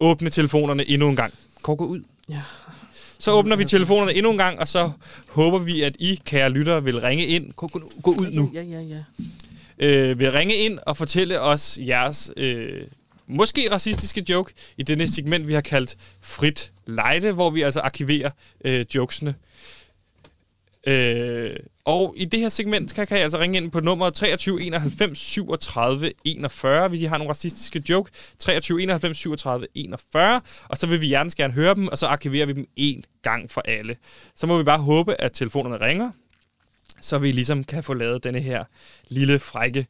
[0.00, 1.34] åbne telefonerne endnu en gang.
[1.62, 2.02] Kåre, gå ud.
[2.28, 2.42] Ja.
[3.18, 4.90] Så åbner vi telefonerne endnu en gang, og så
[5.28, 7.52] håber vi, at I, kære lyttere, vil ringe ind.
[7.52, 8.50] Gå, gå, gå ud nu.
[8.54, 9.02] Ja, ja, ja.
[9.78, 12.82] Øh, vil ringe ind og fortælle os jeres øh,
[13.26, 18.30] måske racistiske joke i denne segment, vi har kaldt Frit Lejde, hvor vi altså arkiverer
[18.64, 19.34] øh, jokesene.
[20.86, 24.62] Øh, og i det her segment kan, kan I altså ringe ind på nummer 23
[24.62, 28.10] 91 37 41, hvis I har nogle racistiske joke.
[28.38, 32.46] 23 91 37 41, og så vil vi gerne gerne høre dem, og så arkiverer
[32.46, 33.96] vi dem en gang for alle.
[34.34, 36.10] Så må vi bare håbe, at telefonerne ringer,
[37.00, 38.64] så vi ligesom kan få lavet denne her
[39.08, 39.86] lille frække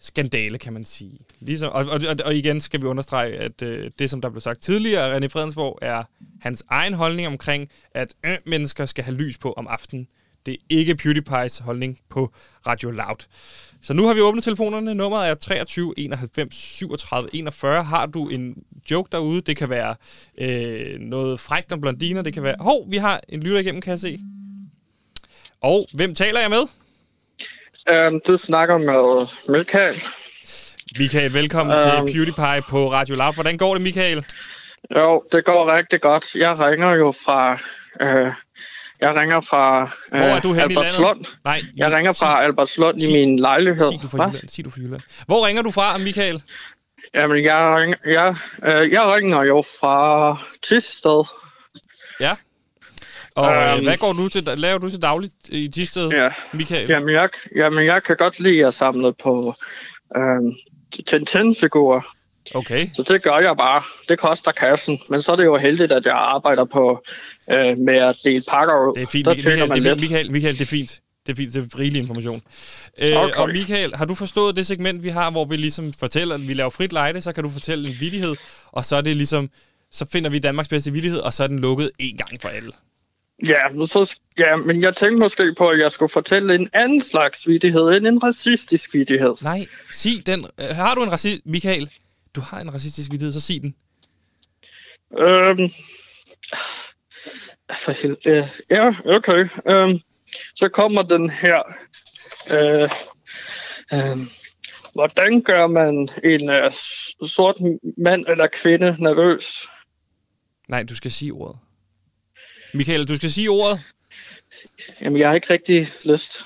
[0.00, 1.18] skandale, kan man sige.
[1.40, 4.62] Ligesom, og, og, og igen skal vi understrege, at øh, det, som der blev sagt
[4.62, 6.02] tidligere af René Fredensborg, er
[6.40, 10.08] hans egen holdning omkring, at øh, mennesker skal have lys på om aftenen.
[10.48, 12.32] Det er ikke PewDiePie's holdning på
[12.66, 13.26] Radio Loud.
[13.82, 14.94] Så nu har vi åbnet telefonerne.
[14.94, 17.84] Nummeret er 23 91 37 41.
[17.84, 18.54] Har du en
[18.90, 19.40] joke derude?
[19.40, 19.94] Det kan være
[20.40, 22.22] øh, noget frækt om blondiner.
[22.22, 22.54] Det kan være...
[22.60, 24.18] Hov, vi har en lytter igennem, kan jeg se.
[25.62, 26.62] Og hvem taler jeg med?
[27.90, 29.26] Øhm, du snakker med
[29.58, 30.02] Michael.
[30.98, 33.34] Michael, velkommen um, til PewDiePie på Radio Loud.
[33.34, 34.24] Hvordan går det, Michael?
[34.96, 36.34] Jo, det går rigtig godt.
[36.34, 37.58] Jeg ringer jo fra...
[38.00, 38.32] Øh,
[39.00, 39.82] jeg ringer fra
[40.12, 40.76] øh, Hvor er du i landet?
[40.76, 41.24] Albertslund.
[41.44, 43.92] Nej, Jeg ringer fra sig, Albertslund sig- i min lejlighed.
[43.92, 44.26] sig du fra?
[44.28, 44.48] Jylland.
[44.48, 45.02] Sig du fra Jylland.
[45.26, 46.42] Hvor ringer du fra, Michael?
[47.14, 51.24] Jamen, jeg ringer, jeg, øh, jeg ringer jo fra Tisted.
[52.20, 52.34] Ja.
[53.34, 53.84] Og um, Øhm.
[53.84, 56.28] hvad går du til, laver du til dagligt i Tisted, Ja.
[56.52, 56.88] Michael?
[56.88, 59.54] Jamen jeg, jamen, jeg kan godt lide at samle på
[60.16, 60.54] øh,
[61.06, 62.00] Tintin-figurer.
[62.54, 62.88] Okay.
[62.94, 63.82] Så det gør jeg bare.
[64.08, 64.98] Det koster kassen.
[65.10, 67.04] Men så er det jo heldigt, at jeg arbejder på
[67.52, 68.94] øh, med at dele pakker ud.
[68.94, 69.58] Det er fint, Der Michael.
[69.68, 70.00] man det er fint.
[70.00, 71.00] Michael, Michael, det er fint.
[71.26, 72.42] Det er fint, det er rigelig information.
[72.98, 73.34] Øh, Okay.
[73.34, 76.54] Og Michael, har du forstået det segment, vi har, hvor vi ligesom fortæller, at vi
[76.54, 78.36] laver frit lejde, så kan du fortælle en vidighed,
[78.72, 79.50] og så er det ligesom,
[79.92, 82.70] så finder vi Danmarks bedste vidighed, og så er den lukket en gang for alle.
[83.46, 87.48] Ja, så, ja, men jeg tænkte måske på, at jeg skulle fortælle en anden slags
[87.48, 89.34] vidighed end en racistisk vidighed.
[89.42, 90.46] Nej, sig den.
[90.60, 91.46] Øh, Har du en racist...
[91.46, 91.88] Michael,
[92.38, 93.74] du har en racistisk vidighed, så sig den.
[95.18, 95.70] Øhm,
[97.72, 99.48] for hel- øh, ja, okay.
[99.70, 99.98] Øhm,
[100.54, 101.62] så kommer den her.
[102.54, 102.90] Øh,
[103.92, 104.18] øh,
[104.92, 106.72] hvordan gør man en øh,
[107.26, 107.56] sort
[107.98, 109.68] mand eller kvinde nervøs?
[110.68, 111.58] Nej, du skal sige ordet.
[112.74, 113.80] Michael, du skal sige ordet.
[115.00, 116.44] Jamen, jeg har ikke rigtig lyst.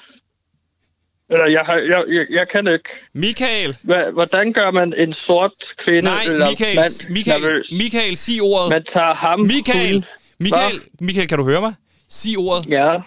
[1.33, 2.89] Eller, jeg, har, jeg, jeg, jeg kan ikke.
[3.15, 3.77] Michael!
[3.83, 7.73] Hva, hvordan gør man en sort kvinde Nej, eller Michael, mand Michael, nervøs?
[7.73, 8.69] Michael, sig ordet.
[8.71, 10.07] Man tager ham Michael,
[10.39, 11.75] Michael, Michael, kan du høre mig?
[12.09, 12.67] Sig ordet.
[12.69, 13.01] Ja,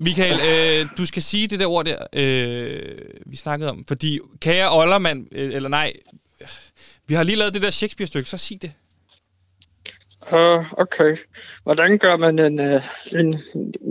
[0.00, 3.84] Michael, øh, du skal sige det der ord der, øh, vi snakkede om.
[3.88, 5.92] Fordi, kære Ollermand, øh, eller nej,
[7.06, 8.72] vi har lige lavet det der Shakespeare-stykke, så sig det.
[10.32, 11.16] uh, okay.
[11.62, 12.82] Hvordan gør man en, uh,
[13.20, 13.42] en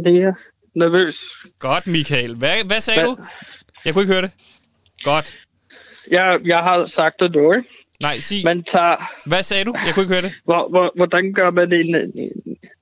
[0.03, 0.35] læge
[0.75, 1.15] nervøs?
[1.59, 2.35] Godt, Michael.
[2.35, 3.07] Hvad, hvad sagde Hvad?
[3.07, 3.17] du?
[3.85, 4.31] Jeg kunne ikke høre det.
[5.03, 5.37] Godt.
[6.11, 7.69] Jeg, jeg har sagt det nu, ikke?
[8.01, 8.41] Nej, sig.
[8.45, 9.11] Man tager...
[9.25, 9.75] Hvad sagde du?
[9.85, 10.33] Jeg kunne ikke høre det.
[10.43, 11.91] Hvor, hvor, hvordan gør man en,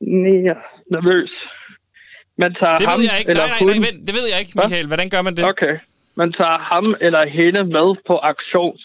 [0.01, 0.55] læge
[0.91, 1.49] nervøs?
[2.37, 3.31] Man tager Det ham ved jeg ikke.
[3.31, 4.07] eller Nej, nej, nej, vent.
[4.07, 4.51] Det ved jeg ikke?
[4.55, 4.87] Michael.
[4.87, 5.45] Hvordan gør man det?
[5.45, 5.77] Okay.
[6.15, 8.77] Man tager ham eller hende med på aktion.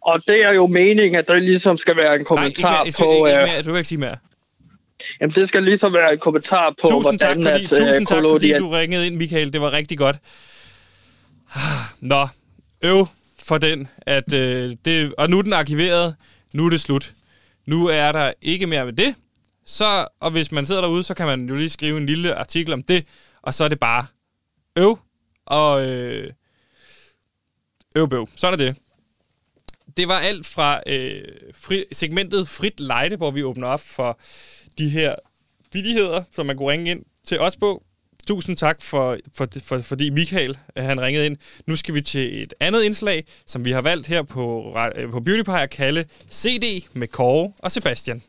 [0.00, 2.92] Og det er jo meningen, at der ligesom skal være en Nej, ikke kommentar mere.
[2.98, 3.14] På...
[3.14, 3.62] ikke, ikke øh, mere.
[3.62, 4.16] Du kan ikke sige mere.
[5.20, 8.06] Jamen, det skal ligesom være en kommentar på, Tusind tak, hvordan fordi, at, øh, tusind
[8.06, 9.52] tak, fordi du ringede ind, Michael.
[9.52, 10.16] Det var rigtig godt.
[12.00, 12.28] Nå,
[12.82, 13.06] øv
[13.42, 13.88] for den.
[13.98, 16.16] At, øh, det, og nu er den arkiveret.
[16.54, 17.12] Nu er det slut.
[17.66, 19.14] Nu er der ikke mere med det.
[19.66, 22.72] Så, og hvis man sidder derude, så kan man jo lige skrive en lille artikel
[22.72, 23.06] om det.
[23.42, 24.06] Og så er det bare
[24.76, 24.98] øv.
[25.46, 26.30] Og øh,
[27.96, 28.28] øv bøv.
[28.36, 28.76] Sådan er det.
[29.96, 31.22] Det var alt fra øh,
[31.54, 34.18] fri, segmentet Frit Lejde, hvor vi åbner op for
[34.78, 35.14] de her
[35.72, 37.82] vidigheder, som man kunne ringe ind til os på.
[38.26, 41.36] Tusind tak, for, for, for, fordi Michael han ringede ind.
[41.66, 44.76] Nu skal vi til et andet indslag, som vi har valgt her på,
[45.10, 48.22] på Beauty Pie at kalde CD med Kåre og Sebastian.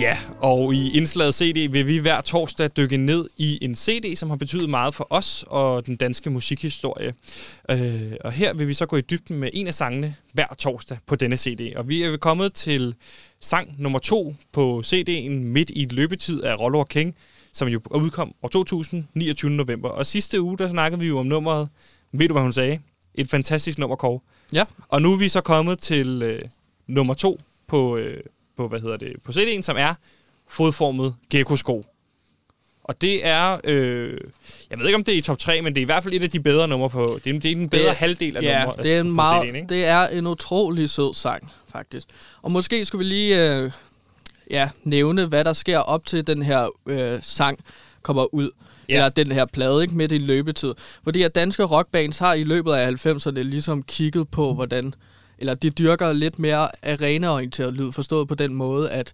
[0.00, 4.30] Ja, og i indslaget CD vil vi hver torsdag dykke ned i en CD, som
[4.30, 7.14] har betydet meget for os og den danske musikhistorie.
[7.70, 10.98] Øh, og her vil vi så gå i dybden med en af sangene hver torsdag
[11.06, 11.76] på denne CD.
[11.76, 12.94] Og vi er kommet til
[13.40, 17.14] sang nummer to på CD'en Midt i et løbetid af Rollo King,
[17.52, 19.50] som jo udkom år 2000, 29.
[19.50, 19.88] november.
[19.88, 21.68] Og sidste uge, der snakkede vi jo om nummeret,
[22.12, 22.78] ved du hvad hun sagde?
[23.14, 24.20] Et fantastisk nummer, Kåre.
[24.52, 24.64] Ja.
[24.88, 26.40] Og nu er vi så kommet til øh,
[26.86, 28.20] nummer to på, øh,
[28.58, 29.94] på, hvad hedder det, på CD'en, som er
[30.48, 31.84] fodformet gecko-sko.
[32.84, 34.18] Og det er, øh,
[34.70, 36.14] jeg ved ikke om det er i top 3, men det er i hvert fald
[36.14, 38.42] et af de bedre numre på, det er, det er den bedre Det- halvdel af
[38.42, 39.66] Ja, numre, det er, en meget, CD'en, ikke?
[39.68, 42.06] det er en utrolig sød sang, faktisk.
[42.42, 43.70] Og måske skulle vi lige øh,
[44.50, 47.58] ja, nævne, hvad der sker op til den her øh, sang
[48.02, 48.50] kommer ud.
[48.88, 48.94] Ja.
[48.94, 49.94] Eller den her plade, ikke?
[49.94, 50.74] Midt i en løbetid.
[51.04, 54.94] Fordi at danske rockbands har i løbet af 90'erne ligesom kigget på, hvordan...
[55.38, 59.12] Eller de dyrker lidt mere arenaorienteret lyd, forstået på den måde, at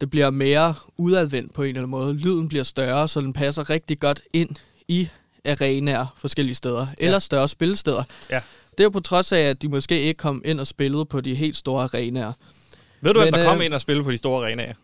[0.00, 2.14] det bliver mere udadvendt på en eller anden måde.
[2.14, 4.50] Lyden bliver større, så den passer rigtig godt ind
[4.88, 5.08] i
[5.44, 6.86] arenaer forskellige steder.
[6.98, 8.02] Eller større spillesteder.
[8.30, 8.40] Ja.
[8.70, 11.20] Det er jo på trods af, at de måske ikke kom ind og spillede på
[11.20, 12.32] de helt store arenaer.
[13.00, 14.74] Ved du, hvem Men, der kom øh, ind og spille på de store arenaer?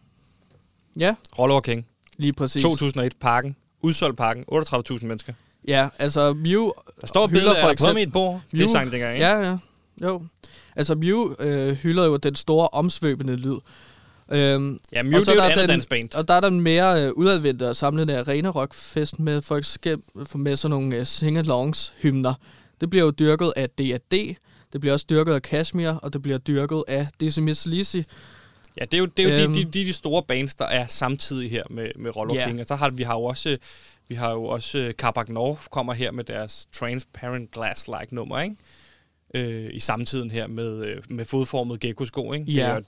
[0.99, 1.87] Ja, Roller King.
[2.16, 2.62] lige præcis.
[2.62, 3.57] 2001 parken.
[3.83, 4.45] Udsolgt parken.
[4.53, 5.33] 38.000 mennesker.
[5.68, 6.70] Ja, altså Mew
[7.01, 8.41] Der står et hylder billede af for dig på eksempel- mit bord.
[8.53, 9.26] Det Mew- sang dengang, ikke?
[9.26, 9.57] Ja, ja.
[10.03, 10.22] Jo.
[10.76, 13.58] Altså Mew øh, hylder jo den store omsvøbende lyd.
[14.32, 16.14] Øhm, Ja, Mew, Og så det er jo der et andet den- dansband.
[16.14, 19.56] og der er der en mere øh, udadvendte og samlende arena rock fest med for
[19.56, 22.34] eksempel med sådan nogle øh, sing-alongs hymner.
[22.80, 24.34] Det bliver jo dyrket af D&D,
[24.72, 27.06] det bliver også dyrket af Kashmir, og det bliver dyrket af
[27.38, 27.96] Miss Lizzy.
[28.80, 29.54] Ja, det er jo, det er jo Øhm.
[29.54, 32.46] de, de, de, store bands, der er samtidig her med, med Roller Ja.
[32.46, 32.60] King.
[32.60, 33.56] Og så har vi har jo også,
[34.08, 38.56] vi har jo også øh, Carbac North kommer her med deres Transparent Glass-like nummer, ikke?
[39.35, 42.53] Øh, I samtiden her med, øh, med fodformet gecko-sko, ikke?
[42.53, 42.68] Ja.
[42.68, 42.81] Er,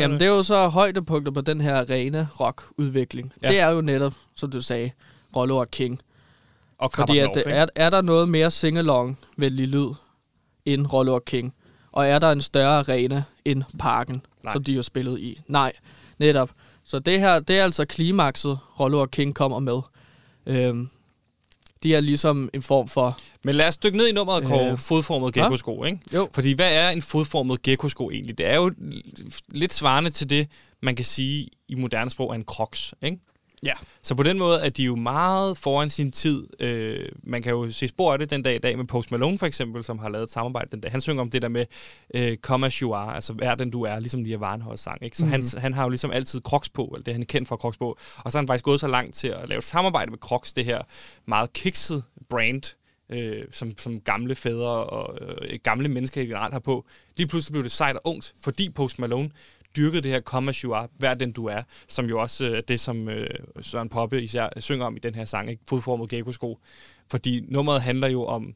[0.00, 3.32] Jamen det er jo så højdepunkter på den her arena rock udvikling.
[3.42, 3.48] Ja.
[3.48, 4.90] Det er jo netop, som du sagde,
[5.36, 6.00] Rollo og King.
[6.78, 9.88] og Fordi at, er, er der noget mere singalong venlig lyd
[10.64, 11.54] end Rollo og King?
[11.92, 14.22] Og er der en større arena end Parken, Nej.
[14.44, 14.52] Nej.
[14.52, 15.40] som de jo spillet i?
[15.48, 15.72] Nej,
[16.18, 16.50] netop.
[16.84, 19.78] Så det her, det er altså klimakset, Rollo og King kommer med.
[20.46, 20.88] Øhm,
[21.84, 23.18] de er ligesom en form for...
[23.44, 24.72] Men lad os dykke ned i nummeret, Kåre.
[24.72, 24.78] Øh.
[24.78, 25.98] Fodformet gecko-sko, ikke?
[26.14, 26.28] Jo.
[26.32, 28.38] Fordi hvad er en fodformet gecko-sko egentlig?
[28.38, 28.72] Det er jo
[29.48, 30.48] lidt svarende til det,
[30.82, 33.18] man kan sige i moderne sprog er en crocs, ikke?
[33.64, 33.72] Ja.
[34.02, 36.62] Så på den måde er de jo meget foran sin tid.
[36.62, 39.38] Øh, man kan jo se spor af det den dag i dag med Post Malone
[39.38, 40.90] for eksempel, som har lavet et samarbejde den dag.
[40.90, 41.66] Han synger om det der med
[42.14, 45.02] øh, come as you are, altså vær den du er, ligesom Lia Varnholds sang.
[45.02, 45.16] Ikke?
[45.16, 45.30] Så mm.
[45.30, 47.76] han, han har jo ligesom altid Crocs på, eller det han er kendt for Crocs
[47.76, 47.98] på.
[48.16, 50.52] Og så har han faktisk gået så langt til at lave et samarbejde med Crocs,
[50.52, 50.82] det her
[51.26, 52.76] meget kikset brand,
[53.10, 56.86] øh, som, som gamle fædre og øh, gamle mennesker generelt har på.
[57.16, 59.30] Lige pludselig blev det sejt og ungt, fordi Post Malone
[59.76, 62.60] dyrkede det her come as you vær den du er, som jo også øh, er
[62.60, 63.26] det, som øh,
[63.60, 65.62] Søren Poppe især synger om i den her sang, ikke?
[65.68, 66.58] fodformet gecko-sko.
[67.10, 68.54] Fordi nummeret handler jo om,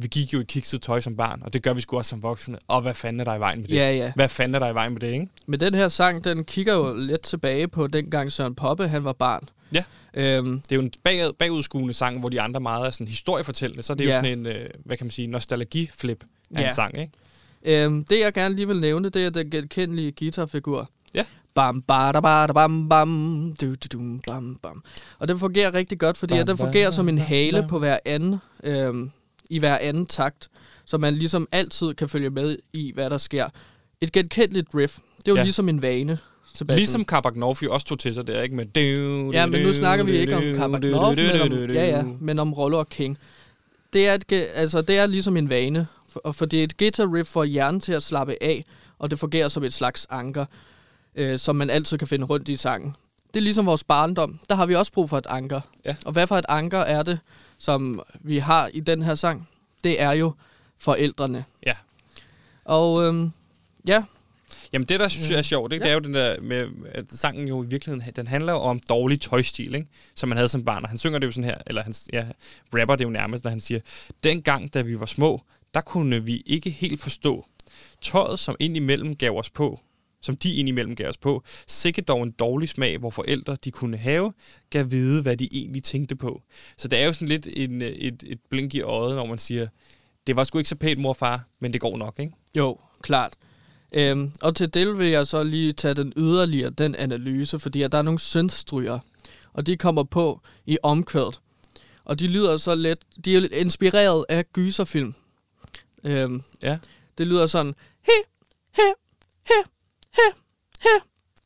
[0.00, 2.22] vi gik jo i kikset tøj som barn, og det gør vi sgu også som
[2.22, 2.58] voksne.
[2.68, 3.76] Og hvad fanden er der i vejen med det?
[3.76, 4.12] Ja, ja.
[4.16, 5.26] Hvad fanden er der i vejen med det, ikke?
[5.46, 9.12] Men den her sang, den kigger jo lidt tilbage på dengang Søren Poppe, han var
[9.12, 9.48] barn.
[9.72, 9.84] Ja.
[10.14, 13.82] Øhm, Det er jo en bag, bagudskuende sang, hvor de andre meget er sådan historiefortællende.
[13.82, 14.08] Så er det ja.
[14.16, 16.66] jo sådan en, øh, hvad kan man sige, nostalgiflip af Ja.
[16.68, 17.12] en sang, ikke?
[17.64, 20.88] Øhm, det jeg gerne lige vil nævne, det er den genkendelige guitarfigur.
[21.14, 21.24] Ja.
[21.54, 24.82] Bam, ba, da, ba, da, bam, bam, du, du, du, bam, bam.
[25.18, 27.68] Og den fungerer rigtig godt, fordi Bam, den bam, fungerer som en bam, hale bam.
[27.68, 29.10] på hver anden, øhm,
[29.50, 30.48] i hver anden takt,
[30.84, 33.46] så man ligesom altid kan følge med i, hvad der sker.
[34.00, 35.42] Et genkendeligt riff, det er jo Ja.
[35.42, 36.18] ligesom en vane.
[36.54, 36.78] Sebastian.
[36.78, 37.06] Ligesom
[37.36, 38.56] North jo også tog til sig der, ikke?
[38.56, 42.38] Med du, Ja, men nu snakker vi ikke om North, men om, ja, ja, men
[42.38, 43.18] om Rollo og King.
[43.92, 45.86] Det er, et, altså, det er ligesom en vane,
[46.24, 48.64] og for det er et guitar riff for hjernen til at slappe af,
[48.98, 50.44] og det fungerer som et slags anker,
[51.14, 52.94] øh, som man altid kan finde rundt i sangen.
[53.34, 54.40] Det er ligesom vores barndom.
[54.48, 55.60] Der har vi også brug for et anker.
[55.84, 55.96] Ja.
[56.04, 57.18] Og hvad for et anker er det,
[57.58, 59.48] som vi har i den her sang?
[59.84, 60.32] Det er jo
[60.78, 61.44] forældrene.
[61.66, 61.74] Ja.
[62.64, 63.32] Og øhm,
[63.86, 64.04] ja,
[64.72, 65.82] Jamen det, der synes jeg er sjovt, ikke?
[65.82, 68.80] det er jo den der med, at sangen jo i virkeligheden, den handler jo om
[68.80, 69.86] dårlig tøjstil, ikke?
[70.14, 70.82] som man havde som barn.
[70.82, 72.26] Og han synger det jo sådan her, eller han ja,
[72.74, 73.80] rapper det jo nærmest, når han siger,
[74.24, 75.42] dengang, da vi var små,
[75.74, 77.46] der kunne vi ikke helt forstå
[78.02, 79.80] tøjet, som indimellem gav os på,
[80.20, 83.96] som de indimellem gav os på, sikkert dog en dårlig smag, hvor forældre de kunne
[83.96, 84.32] have,
[84.70, 86.42] gav vide, hvad de egentlig tænkte på.
[86.78, 89.66] Så det er jo sådan lidt en, et, et blink i øjet, når man siger,
[90.26, 92.32] det var sgu ikke så pænt, mor og far, men det går nok, ikke?
[92.58, 93.34] Jo, klart.
[93.92, 97.92] Øhm, og til del vil jeg så lige tage den yderligere, den analyse, fordi at
[97.92, 98.98] der er nogle synthstryger,
[99.52, 101.40] og de kommer på i omkvædet.
[102.04, 105.14] Og de lyder så lidt, de er lidt inspireret af gyserfilm.
[106.08, 106.78] Øhm, Ja.
[107.18, 107.74] det lyder sådan,
[108.06, 108.12] he,
[108.76, 108.82] he,
[109.46, 109.52] he,
[110.12, 110.22] he,
[110.80, 110.88] he,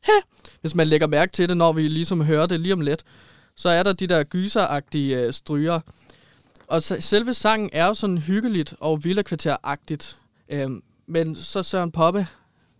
[0.04, 0.12] he.
[0.60, 3.02] Hvis man lægger mærke til det, når vi ligesom hører det lige om lidt,
[3.56, 5.80] så er der de der gyseragtige øh, stryger.
[6.66, 10.16] Og så, selve sangen er jo sådan hyggeligt og villakvarteragtigt.
[10.48, 12.26] Øhm, men så Søren Poppe,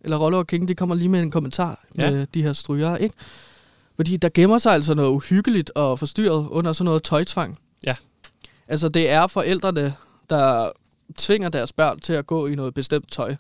[0.00, 2.10] eller Rollo og King, de kommer lige med en kommentar Ja.
[2.10, 3.14] med de her stryger, ikke?
[3.96, 7.58] Fordi der gemmer sig altså noget uhyggeligt og forstyrret under sådan noget tøjtvang.
[7.84, 7.96] Ja.
[8.68, 9.94] Altså det er forældrene,
[10.30, 10.70] der
[11.12, 13.36] tvinger deres børn til at gå i noget bestemt tøj.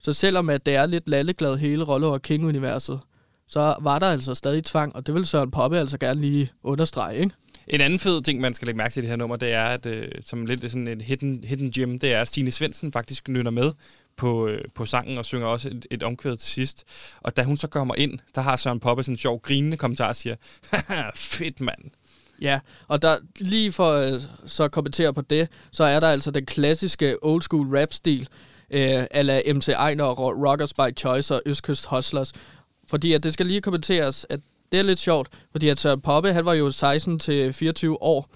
[0.00, 3.00] Så selvom at det er lidt lalleglad hele Rollo og King-universet,
[3.48, 7.18] så var der altså stadig tvang, og det vil Søren Poppe altså gerne lige understrege,
[7.18, 7.34] ikke?
[7.68, 9.64] En anden fed ting, man skal lægge mærke til i det her nummer, det er,
[9.64, 13.28] at øh, som lidt sådan en hidden, hidden gem, det er, at Stine Svendsen faktisk
[13.28, 13.72] nynner med
[14.16, 16.84] på, øh, på sangen og synger også et, et omkvæd til sidst.
[17.20, 20.08] Og da hun så kommer ind, der har Søren Poppe sådan en sjov grinende kommentar
[20.08, 20.36] og siger,
[20.70, 21.82] Haha, fedt mand.
[22.42, 26.30] Ja, og der lige for øh, så at kommentere på det, så er der altså
[26.30, 28.28] den klassiske old school rap-stil,
[28.70, 32.32] øh, ala MC Ejner og Rockers by Choice og Østkyst Hustlers.
[32.90, 34.40] Fordi at det skal lige kommenteres, at
[34.72, 38.28] det er lidt sjovt, fordi at Søren Poppe, han var jo 16 til 24 år,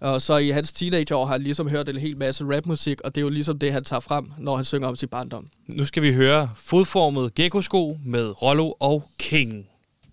[0.00, 3.20] og så i hans teenageår har han ligesom hørt en hel masse rapmusik, og det
[3.20, 5.46] er jo ligesom det, han tager frem, når han synger om sin barndom.
[5.74, 9.66] Nu skal vi høre fodformet gecko-sko med Rollo og King.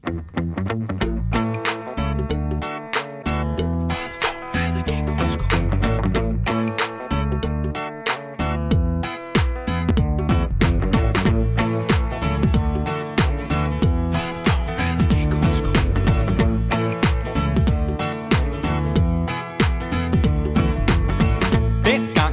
[0.05, 1.18] Dengang,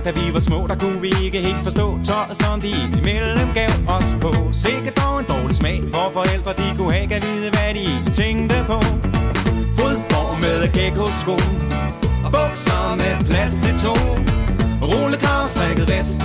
[0.07, 3.71] da vi var små, der kunne vi ikke helt forstå tøjet, som de imellem gav
[3.97, 4.33] os på.
[4.53, 7.87] Sikkert dog en dårlig smag, hvor forældre de kunne have, kan vide, hvad de
[8.21, 8.79] tænkte på.
[9.79, 11.37] Fodformede gecko-sko
[12.25, 13.95] og bukser med plads til to.
[14.91, 16.21] Rullekrav strikket vest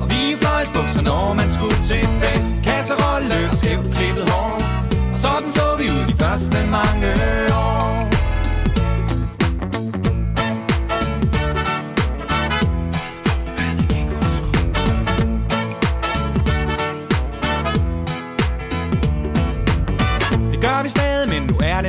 [0.00, 2.54] og vigefløjsbukser, når man skulle til fest.
[2.68, 4.52] Kasserolle og skævt klippet hår,
[5.12, 7.08] og sådan så vi ud de første mange
[7.52, 8.17] år.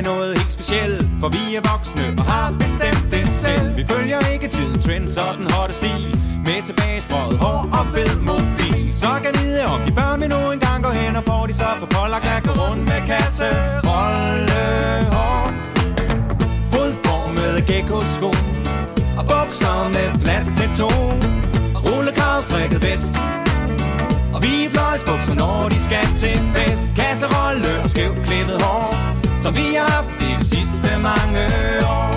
[0.00, 1.08] Det noget helt specielt.
[1.20, 3.76] For vi er voksne og har bestemt det selv.
[3.76, 6.02] Vi følger ikke tiden, trends og den hotte stil.
[6.46, 8.90] Med tilbagestrøget hår og fed mobil.
[9.02, 11.70] Så kan vide om de børn vil nu engang gå hen Og får de så
[11.80, 13.48] på pålagt at gå rundt med kasse.
[13.90, 14.62] Rolle
[15.14, 15.44] hår.
[16.72, 18.30] Fodformede gecko-sko.
[19.18, 20.90] Og bukser med plads til to.
[21.84, 23.14] Rullekrav strikket vest.
[24.34, 26.88] Og vi fløjsbukser, når de skal til fest.
[26.98, 28.12] Kasserolle og skæv
[29.50, 31.46] som vi har haft i de sidste mange
[31.84, 32.10] år.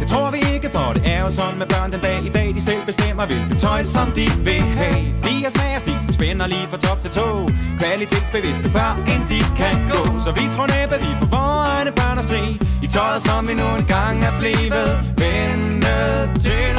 [0.00, 2.54] Det tror vi ikke, for det er jo sådan med børn den dag i dag
[2.54, 5.00] De selv bestemmer, hvilket tøj, som de vil have.
[5.24, 7.48] De er smag og stil, som spænder lige fra top til tå.
[7.78, 10.20] Kvalitetsbevidste før, end de kan gå.
[10.24, 13.66] Så vi tror næppe, vi får vores egne børn at se tøjet, som vi nu
[13.78, 14.88] engang er blevet
[15.22, 16.76] vendet til.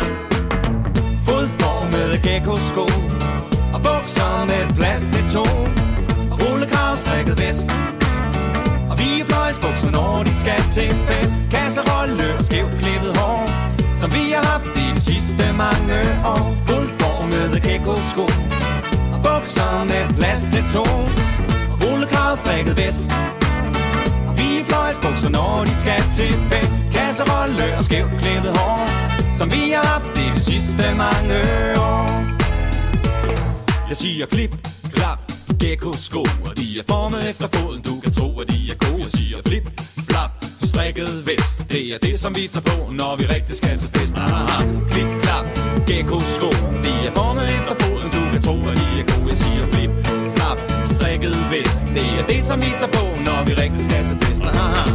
[1.28, 2.88] Fodformede gecko-sko
[3.76, 5.46] Og bukser med plads til to.
[6.32, 7.70] Og rullekrav strikket vest.
[8.90, 11.38] Og vi er fløjsbukser, når de skal til fest.
[11.54, 13.42] Kasserolle og skævt klippet hår
[14.00, 16.00] Som vi har haft i de sidste mange
[16.34, 16.46] år.
[16.68, 18.26] Fodformede gecko-sko
[19.16, 20.86] Og bukser med plads til to.
[21.72, 23.10] Og rullekrav strikket vest
[24.86, 26.80] fløjsbukser, når de skal til fest.
[26.94, 28.80] Kasserolle og skævt klippet hår
[29.40, 31.38] Som vi har haft i de sidste mange
[31.92, 32.06] år.
[33.90, 34.54] Jeg siger klip,
[34.94, 35.20] klap,
[35.62, 39.02] gecko-sko Og de er formet efter foden, du kan tro, at de er gode.
[39.06, 39.66] Jeg siger flip,
[40.10, 40.32] flap,
[40.70, 41.58] strikket vest.
[41.72, 44.14] Det er det, som vi tager på, når vi rigtig skal til fest.
[44.18, 44.58] Aha,
[44.92, 45.46] klip, klap,
[45.90, 46.50] gecko-sko
[46.86, 49.30] De er formet efter foden, du kan tro, at de er gode.
[49.34, 49.92] Jeg siger flip,
[50.36, 50.60] flap,
[50.96, 51.82] strikket vest.
[51.98, 54.35] Det er det, som vi tager på, når vi rigtig skal til fest.
[54.56, 54.86] Super!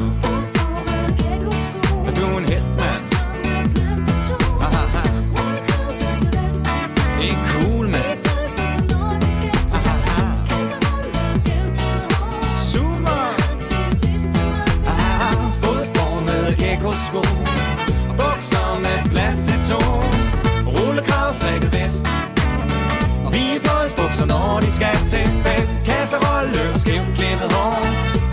[25.84, 27.84] Kasserolle og skævt klippet hår.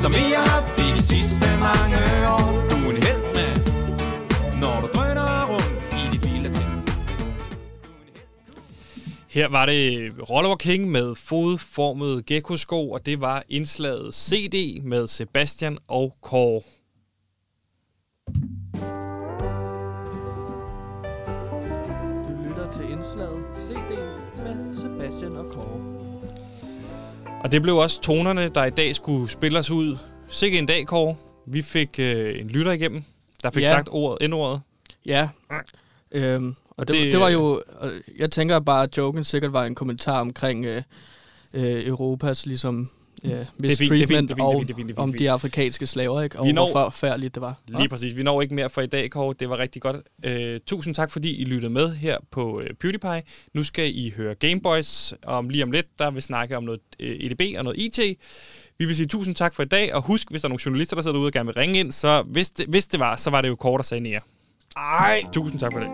[0.01, 0.76] Som vi har haft
[9.37, 15.07] Her var det Rollo og King med fodformede gecko-sko, og det var indslaget CD med
[15.07, 16.61] Sebastian og Kåre.
[22.27, 23.97] Du lytter til indslaget CD
[24.37, 25.81] med Sebastian og Kåre.
[27.43, 29.97] Og det blev også tonerne, der i dag skulle spille os ud.
[30.27, 31.15] Sikke en dag, Kåre.
[31.45, 33.03] Vi fik øh, en lytter igennem,
[33.43, 33.69] der fik ja.
[33.69, 34.61] sagt ordet, endordet.
[35.05, 35.29] Ja.
[36.11, 37.61] Øhm, og det, det- det, var jo...
[37.79, 40.81] og Jeg tænker bare, at joken sikkert var en kommentar omkring øh,
[41.53, 42.89] øh, Europas ligesom
[43.21, 44.63] det er mistreatment og
[44.97, 46.39] om de afrikanske slaver, ikke?
[46.39, 47.55] Og Vi hvor når- forfærdeligt det var.
[47.67, 48.15] Lige præcis.
[48.15, 49.35] Vi når ikke mere for i dag, Kåre.
[49.39, 49.95] Det var rigtig godt.
[50.25, 53.23] Øh, tusind tak, fordi I lyttede med her på øh, PewDiePie.
[53.53, 55.13] Nu skal I høre Gameboys.
[55.25, 57.99] Om lige om lidt, der vil snakke om noget øh, EDB og noget IT.
[58.79, 60.95] Vi vil sige tusind tak for i dag, og husk, hvis der er nogle journalister,
[60.95, 63.29] der sidder derude og gerne vil ringe ind, så hvis det, hvis det var, så
[63.29, 64.21] var det jo Kåre, der sagde nære.
[64.75, 65.89] Ej, tusind tak for det.